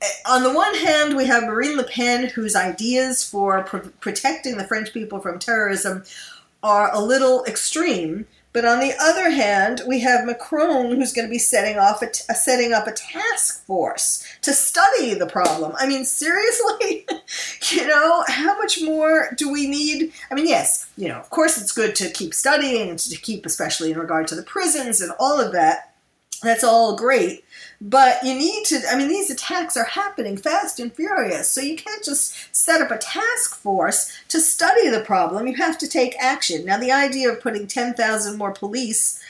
Eh, 0.00 0.06
on 0.26 0.42
the 0.42 0.54
one 0.54 0.74
hand, 0.76 1.14
we 1.14 1.26
have 1.26 1.42
Marine 1.42 1.76
Le 1.76 1.84
Pen, 1.84 2.30
whose 2.30 2.56
ideas 2.56 3.22
for 3.22 3.62
pro- 3.64 3.90
protecting 4.00 4.56
the 4.56 4.64
French 4.64 4.94
people 4.94 5.20
from 5.20 5.38
terrorism 5.38 6.04
are 6.62 6.90
a 6.94 7.00
little 7.00 7.44
extreme 7.44 8.26
but 8.52 8.64
on 8.64 8.80
the 8.80 8.94
other 9.00 9.30
hand, 9.30 9.82
we 9.86 10.00
have 10.00 10.26
Macron, 10.26 10.96
who's 10.96 11.12
going 11.12 11.26
to 11.26 11.30
be 11.30 11.38
setting 11.38 11.78
off 11.78 12.02
uh, 12.02 12.34
setting 12.34 12.72
up 12.72 12.86
a 12.86 12.92
task 12.92 13.64
force 13.64 14.26
to 14.42 14.52
study 14.52 15.14
the 15.14 15.26
problem. 15.26 15.72
I 15.78 15.86
mean, 15.86 16.04
seriously, 16.20 17.06
you 17.70 17.86
know, 17.86 18.24
how 18.26 18.58
much 18.58 18.82
more 18.82 19.30
do 19.36 19.52
we 19.52 19.68
need? 19.68 20.12
I 20.30 20.34
mean, 20.34 20.48
yes, 20.48 20.90
you 20.96 21.08
know, 21.08 21.18
of 21.18 21.30
course, 21.30 21.60
it's 21.60 21.72
good 21.72 21.94
to 21.96 22.10
keep 22.10 22.34
studying 22.34 22.90
and 22.90 22.98
to 22.98 23.16
keep, 23.16 23.46
especially 23.46 23.92
in 23.92 23.98
regard 23.98 24.26
to 24.28 24.34
the 24.34 24.42
prisons 24.42 25.00
and 25.00 25.12
all 25.18 25.40
of 25.40 25.52
that. 25.52 25.94
That's 26.42 26.64
all 26.64 26.96
great. 26.96 27.44
But 27.80 28.22
you 28.22 28.34
need 28.34 28.64
to, 28.66 28.82
I 28.90 28.96
mean, 28.96 29.08
these 29.08 29.30
attacks 29.30 29.74
are 29.74 29.84
happening 29.84 30.36
fast 30.36 30.78
and 30.80 30.92
furious, 30.92 31.50
so 31.50 31.62
you 31.62 31.76
can't 31.76 32.04
just 32.04 32.54
set 32.54 32.82
up 32.82 32.90
a 32.90 32.98
task 32.98 33.56
force 33.56 34.12
to 34.28 34.38
study 34.38 34.90
the 34.90 35.00
problem. 35.00 35.46
You 35.46 35.56
have 35.56 35.78
to 35.78 35.88
take 35.88 36.14
action. 36.20 36.66
Now, 36.66 36.78
the 36.78 36.92
idea 36.92 37.32
of 37.32 37.40
putting 37.40 37.66
10,000 37.66 38.36
more 38.36 38.52
police 38.52 39.22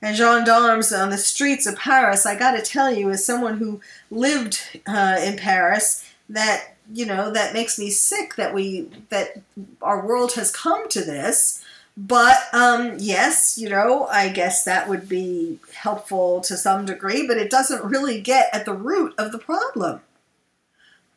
and 0.00 0.16
gendarmes 0.16 0.92
on 0.92 1.10
the 1.10 1.18
streets 1.18 1.64
of 1.64 1.76
Paris, 1.76 2.26
I 2.26 2.36
gotta 2.36 2.60
tell 2.60 2.92
you, 2.92 3.10
as 3.10 3.24
someone 3.24 3.58
who 3.58 3.80
lived 4.10 4.80
uh, 4.84 5.20
in 5.22 5.36
Paris, 5.36 6.04
that, 6.28 6.74
you 6.92 7.06
know, 7.06 7.30
that 7.30 7.54
makes 7.54 7.78
me 7.78 7.88
sick 7.90 8.34
that 8.34 8.52
we, 8.52 8.88
that 9.10 9.40
our 9.80 10.04
world 10.04 10.32
has 10.32 10.50
come 10.50 10.88
to 10.88 11.04
this. 11.04 11.61
But 11.96 12.38
um, 12.52 12.96
yes, 12.98 13.58
you 13.58 13.68
know, 13.68 14.06
I 14.06 14.30
guess 14.30 14.64
that 14.64 14.88
would 14.88 15.08
be 15.08 15.58
helpful 15.74 16.40
to 16.42 16.56
some 16.56 16.86
degree, 16.86 17.26
but 17.26 17.36
it 17.36 17.50
doesn't 17.50 17.84
really 17.84 18.20
get 18.20 18.48
at 18.52 18.64
the 18.64 18.72
root 18.72 19.14
of 19.18 19.30
the 19.32 19.38
problem. 19.38 20.00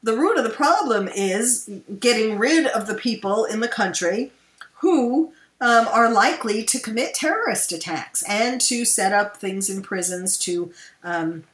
The 0.04 0.18
root 0.18 0.38
of 0.38 0.44
the 0.44 0.50
problem 0.50 1.08
is 1.08 1.70
getting 2.00 2.38
rid 2.38 2.68
of 2.68 2.88
the 2.88 2.94
people 2.94 3.46
in 3.46 3.62
the 3.62 3.68
country 3.68 4.32
who 4.76 5.34
um, 5.62 5.88
are 5.88 6.12
likely 6.12 6.64
to 6.66 6.80
commit 6.80 7.16
terrorist 7.16 7.72
attacks 7.72 8.24
and 8.30 8.60
to 8.62 8.86
set 8.86 9.14
up 9.14 9.38
things 9.38 9.70
in 9.70 9.82
prisons 9.82 10.38
to 10.40 10.74
um, 11.04 11.46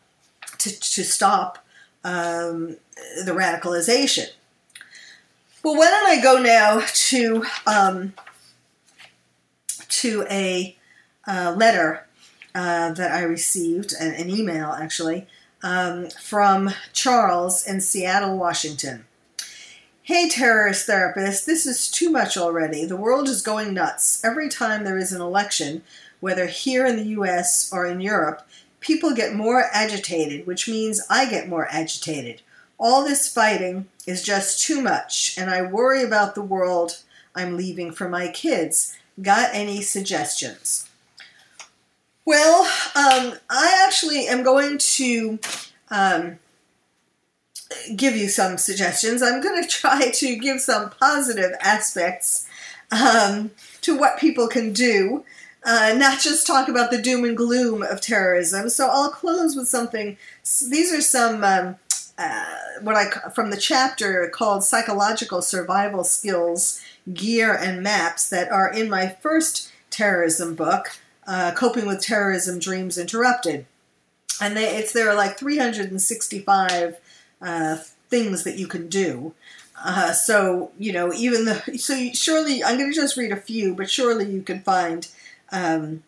to, 0.58 0.80
to 0.80 1.04
stop 1.04 1.64
um, 2.04 2.78
the 3.24 3.32
radicalization. 3.32 4.28
Well, 5.64 5.76
why 5.76 5.90
don't 5.90 6.10
I 6.10 6.22
go 6.22 6.42
now 6.42 6.84
to 6.86 7.46
um, 7.68 8.14
to 9.92 10.26
a 10.30 10.78
uh, 11.28 11.54
letter 11.56 12.08
uh, 12.56 12.92
that 12.94 13.12
I 13.12 13.24
received, 13.24 13.94
an, 14.00 14.14
an 14.14 14.30
email 14.30 14.72
actually, 14.72 15.28
um, 15.64 16.10
from 16.10 16.72
Charles 16.94 17.66
in 17.66 17.82
Seattle, 17.82 18.38
Washington. 18.38 19.06
Hey, 20.04 20.28
terrorist 20.28 20.88
therapist, 20.88 21.46
this 21.46 21.66
is 21.66 21.90
too 21.90 22.10
much 22.10 22.36
already. 22.36 22.86
The 22.86 22.98
world 22.98 23.30
is 23.30 23.42
going 23.42 23.74
nuts. 23.74 24.24
Every 24.26 24.50
time 24.50 24.84
there 24.84 24.98
is 24.98 25.14
an 25.14 25.22
election, 25.22 25.84
whether 26.20 26.48
here 26.48 26.86
in 26.86 26.96
the 26.96 27.10
US 27.20 27.72
or 27.72 27.86
in 27.86 28.02
Europe, 28.02 28.48
people 28.80 29.14
get 29.14 29.36
more 29.36 29.66
agitated, 29.72 30.48
which 30.48 30.68
means 30.68 31.06
I 31.10 31.30
get 31.30 31.48
more 31.48 31.68
agitated. 31.72 32.42
All 32.80 33.04
this 33.04 33.32
fighting 33.32 33.88
is 34.08 34.24
just 34.24 34.62
too 34.66 34.82
much, 34.82 35.38
and 35.38 35.50
I 35.50 35.62
worry 35.62 36.04
about 36.04 36.34
the 36.34 36.42
world 36.42 37.04
I'm 37.36 37.56
leaving 37.56 37.92
for 37.92 38.10
my 38.10 38.28
kids. 38.28 38.98
Got 39.20 39.50
any 39.54 39.82
suggestions? 39.82 40.88
Well, 42.26 42.62
um, 42.96 43.34
I 43.50 43.84
actually 43.86 44.28
am 44.28 44.44
going 44.44 44.78
to 44.78 45.40
um, 45.90 46.40
give 47.96 48.16
you 48.16 48.30
some 48.30 48.58
suggestions. 48.58 49.22
I'm 49.22 49.42
going 49.42 49.62
to 49.64 49.68
try 49.68 50.12
to 50.12 50.36
give 50.36 50.62
some 50.62 50.92
positive 50.92 51.52
aspects 51.62 52.48
um, 52.92 53.52
to 53.82 53.98
what 53.98 54.20
people 54.20 54.48
can 54.48 54.74
do, 54.74 55.24
uh, 55.64 55.94
not 55.96 56.20
just 56.20 56.46
talk 56.46 56.68
about 56.68 56.92
the 56.92 57.02
doom 57.02 57.24
and 57.24 57.38
gloom 57.38 57.84
of 57.84 58.02
terrorism. 58.02 58.70
So 58.70 58.88
I'll 58.90 59.12
close 59.12 59.56
with 59.56 59.68
something. 59.68 60.18
These 60.44 60.94
are 60.94 61.02
some 61.02 61.44
um, 61.44 61.76
uh, 62.18 62.46
what 62.82 62.96
I 62.96 63.10
from 63.30 63.50
the 63.50 63.58
chapter 63.58 64.28
called 64.30 64.64
psychological 64.64 65.42
survival 65.42 66.04
skills, 66.04 66.82
gear 67.14 67.54
and 67.54 67.82
maps 67.84 68.30
that 68.30 68.52
are 68.52 68.72
in 68.72 68.90
my 68.90 69.10
first 69.22 69.72
terrorism 69.90 70.56
book, 70.56 70.98
uh, 71.28 71.52
coping 71.52 71.86
with 71.86 72.02
terrorism 72.02 72.60
dreams 72.60 72.98
interrupted, 72.98 73.66
and 74.42 74.56
they, 74.56 74.78
it's 74.78 74.94
there 74.94 75.10
are 75.10 75.16
like 75.16 75.38
365 75.38 76.98
uh, 77.42 77.78
things 78.10 78.44
that 78.44 78.58
you 78.58 78.68
can 78.68 78.88
do. 78.88 79.34
Uh, 79.84 80.14
so 80.14 80.72
you 80.78 80.92
know, 80.92 81.12
even 81.14 81.46
the 81.46 81.56
so 81.78 82.10
surely 82.14 82.64
I'm 82.64 82.78
going 82.78 82.92
to 82.92 82.96
just 82.96 83.18
read 83.18 83.32
a 83.32 83.38
few, 83.38 83.76
but 83.76 83.90
surely 83.90 84.32
you 84.32 84.42
can 84.42 84.62
find 84.62 85.08
um, 85.52 86.04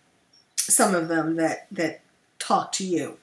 some 0.57 0.95
of 0.95 1.07
them 1.07 1.35
that 1.35 1.67
that 1.71 2.01
talk 2.39 2.71
to 2.73 2.85
you. 2.85 3.17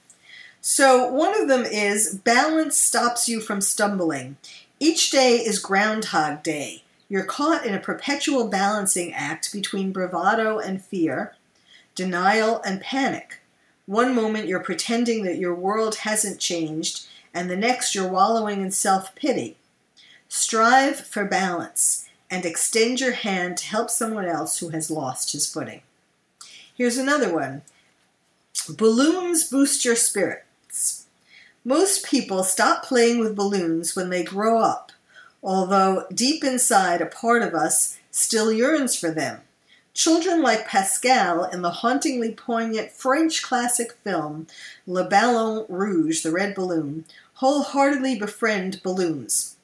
So 0.61 1.11
one 1.11 1.39
of 1.39 1.47
them 1.47 1.63
is 1.63 2.13
balance 2.13 2.77
stops 2.77 3.27
you 3.27 3.41
from 3.41 3.61
stumbling. 3.61 4.37
Each 4.79 5.09
day 5.09 5.37
is 5.37 5.59
Groundhog 5.59 6.43
Day. 6.43 6.83
You're 7.11 7.25
caught 7.25 7.65
in 7.65 7.75
a 7.75 7.79
perpetual 7.81 8.47
balancing 8.47 9.13
act 9.13 9.51
between 9.51 9.91
bravado 9.91 10.59
and 10.59 10.81
fear, 10.81 11.35
denial 11.93 12.61
and 12.61 12.79
panic. 12.79 13.41
One 13.85 14.15
moment 14.15 14.47
you're 14.47 14.63
pretending 14.63 15.25
that 15.25 15.37
your 15.37 15.53
world 15.53 15.95
hasn't 15.95 16.39
changed, 16.39 17.05
and 17.33 17.49
the 17.49 17.57
next 17.57 17.93
you're 17.93 18.07
wallowing 18.07 18.61
in 18.61 18.71
self 18.71 19.13
pity. 19.13 19.57
Strive 20.29 21.01
for 21.01 21.25
balance 21.25 22.07
and 22.29 22.45
extend 22.45 23.01
your 23.01 23.11
hand 23.11 23.57
to 23.57 23.65
help 23.65 23.89
someone 23.89 24.25
else 24.25 24.59
who 24.59 24.69
has 24.69 24.89
lost 24.89 25.33
his 25.33 25.51
footing. 25.51 25.81
Here's 26.77 26.97
another 26.97 27.33
one 27.33 27.63
Balloons 28.69 29.49
boost 29.49 29.83
your 29.83 29.97
spirits. 29.97 31.07
Most 31.65 32.05
people 32.05 32.45
stop 32.45 32.85
playing 32.85 33.19
with 33.19 33.35
balloons 33.35 33.97
when 33.97 34.09
they 34.09 34.23
grow 34.23 34.59
up, 34.59 34.93
although 35.43 36.05
deep 36.13 36.43
inside 36.43 37.01
a 37.01 37.05
part 37.05 37.41
of 37.41 37.53
us 37.53 37.97
still 38.11 38.51
yearns 38.51 38.95
for 38.95 39.11
them. 39.11 39.41
Children 39.93 40.41
like 40.41 40.67
Pascal 40.67 41.43
in 41.43 41.61
the 41.61 41.71
hauntingly 41.71 42.33
poignant 42.33 42.91
French 42.91 43.43
classic 43.43 43.91
film 44.03 44.47
Le 44.87 45.03
Ballon 45.03 45.65
Rouge, 45.67 46.21
The 46.21 46.31
Red 46.31 46.55
Balloon, 46.55 47.05
wholeheartedly 47.35 48.17
befriend 48.17 48.81
balloons. 48.83 49.57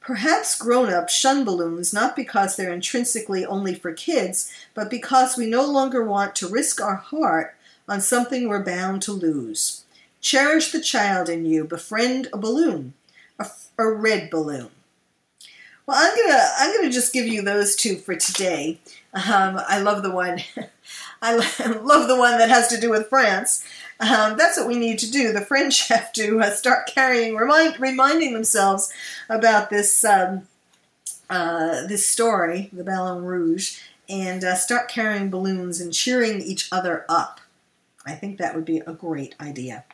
Perhaps 0.00 0.56
grown 0.56 0.88
ups 0.88 1.12
shun 1.12 1.44
balloons 1.44 1.92
not 1.92 2.14
because 2.14 2.56
they're 2.56 2.72
intrinsically 2.72 3.44
only 3.44 3.74
for 3.74 3.92
kids, 3.92 4.50
but 4.72 4.88
because 4.88 5.36
we 5.36 5.46
no 5.46 5.64
longer 5.66 6.04
want 6.04 6.36
to 6.36 6.48
risk 6.48 6.80
our 6.80 6.96
heart 6.96 7.56
on 7.88 8.00
something 8.00 8.48
we're 8.48 8.64
bound 8.64 9.02
to 9.02 9.12
lose. 9.12 9.84
Cherish 10.20 10.70
the 10.70 10.80
child 10.80 11.28
in 11.28 11.44
you, 11.44 11.64
befriend 11.64 12.28
a 12.32 12.38
balloon, 12.38 12.94
a, 13.38 13.50
a 13.76 13.90
red 13.90 14.30
balloon. 14.30 14.70
Well, 15.86 15.96
I'm 15.98 16.16
gonna 16.16 16.42
I'm 16.58 16.76
gonna 16.76 16.92
just 16.92 17.12
give 17.12 17.28
you 17.28 17.42
those 17.42 17.76
two 17.76 17.96
for 17.96 18.16
today. 18.16 18.80
Um, 19.14 19.60
I 19.68 19.80
love 19.80 20.02
the 20.02 20.10
one. 20.10 20.40
I 21.22 21.36
love 21.36 22.08
the 22.08 22.16
one 22.16 22.38
that 22.38 22.48
has 22.48 22.68
to 22.68 22.80
do 22.80 22.90
with 22.90 23.08
France. 23.08 23.64
Um, 24.00 24.36
that's 24.36 24.58
what 24.58 24.68
we 24.68 24.78
need 24.78 24.98
to 24.98 25.10
do. 25.10 25.32
The 25.32 25.40
French 25.40 25.88
have 25.88 26.12
to 26.14 26.40
uh, 26.40 26.50
start 26.50 26.86
carrying, 26.86 27.36
remind, 27.36 27.80
reminding 27.80 28.34
themselves 28.34 28.92
about 29.28 29.70
this 29.70 30.04
um, 30.04 30.42
uh, 31.30 31.86
this 31.86 32.08
story, 32.08 32.68
the 32.72 32.84
Ballon 32.84 33.24
Rouge, 33.24 33.80
and 34.08 34.44
uh, 34.44 34.54
start 34.54 34.88
carrying 34.88 35.30
balloons 35.30 35.80
and 35.80 35.92
cheering 35.92 36.40
each 36.40 36.68
other 36.72 37.04
up. 37.08 37.40
I 38.04 38.12
think 38.12 38.38
that 38.38 38.54
would 38.54 38.64
be 38.64 38.78
a 38.78 38.92
great 38.92 39.34
idea. 39.40 39.84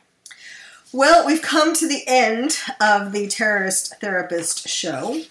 Well, 0.91 1.25
we've 1.25 1.41
come 1.41 1.73
to 1.73 1.87
the 1.87 2.03
end 2.05 2.57
of 2.79 3.11
the 3.13 3.27
Terrorist 3.27 3.99
Therapist 3.99 4.67
show. 4.67 5.23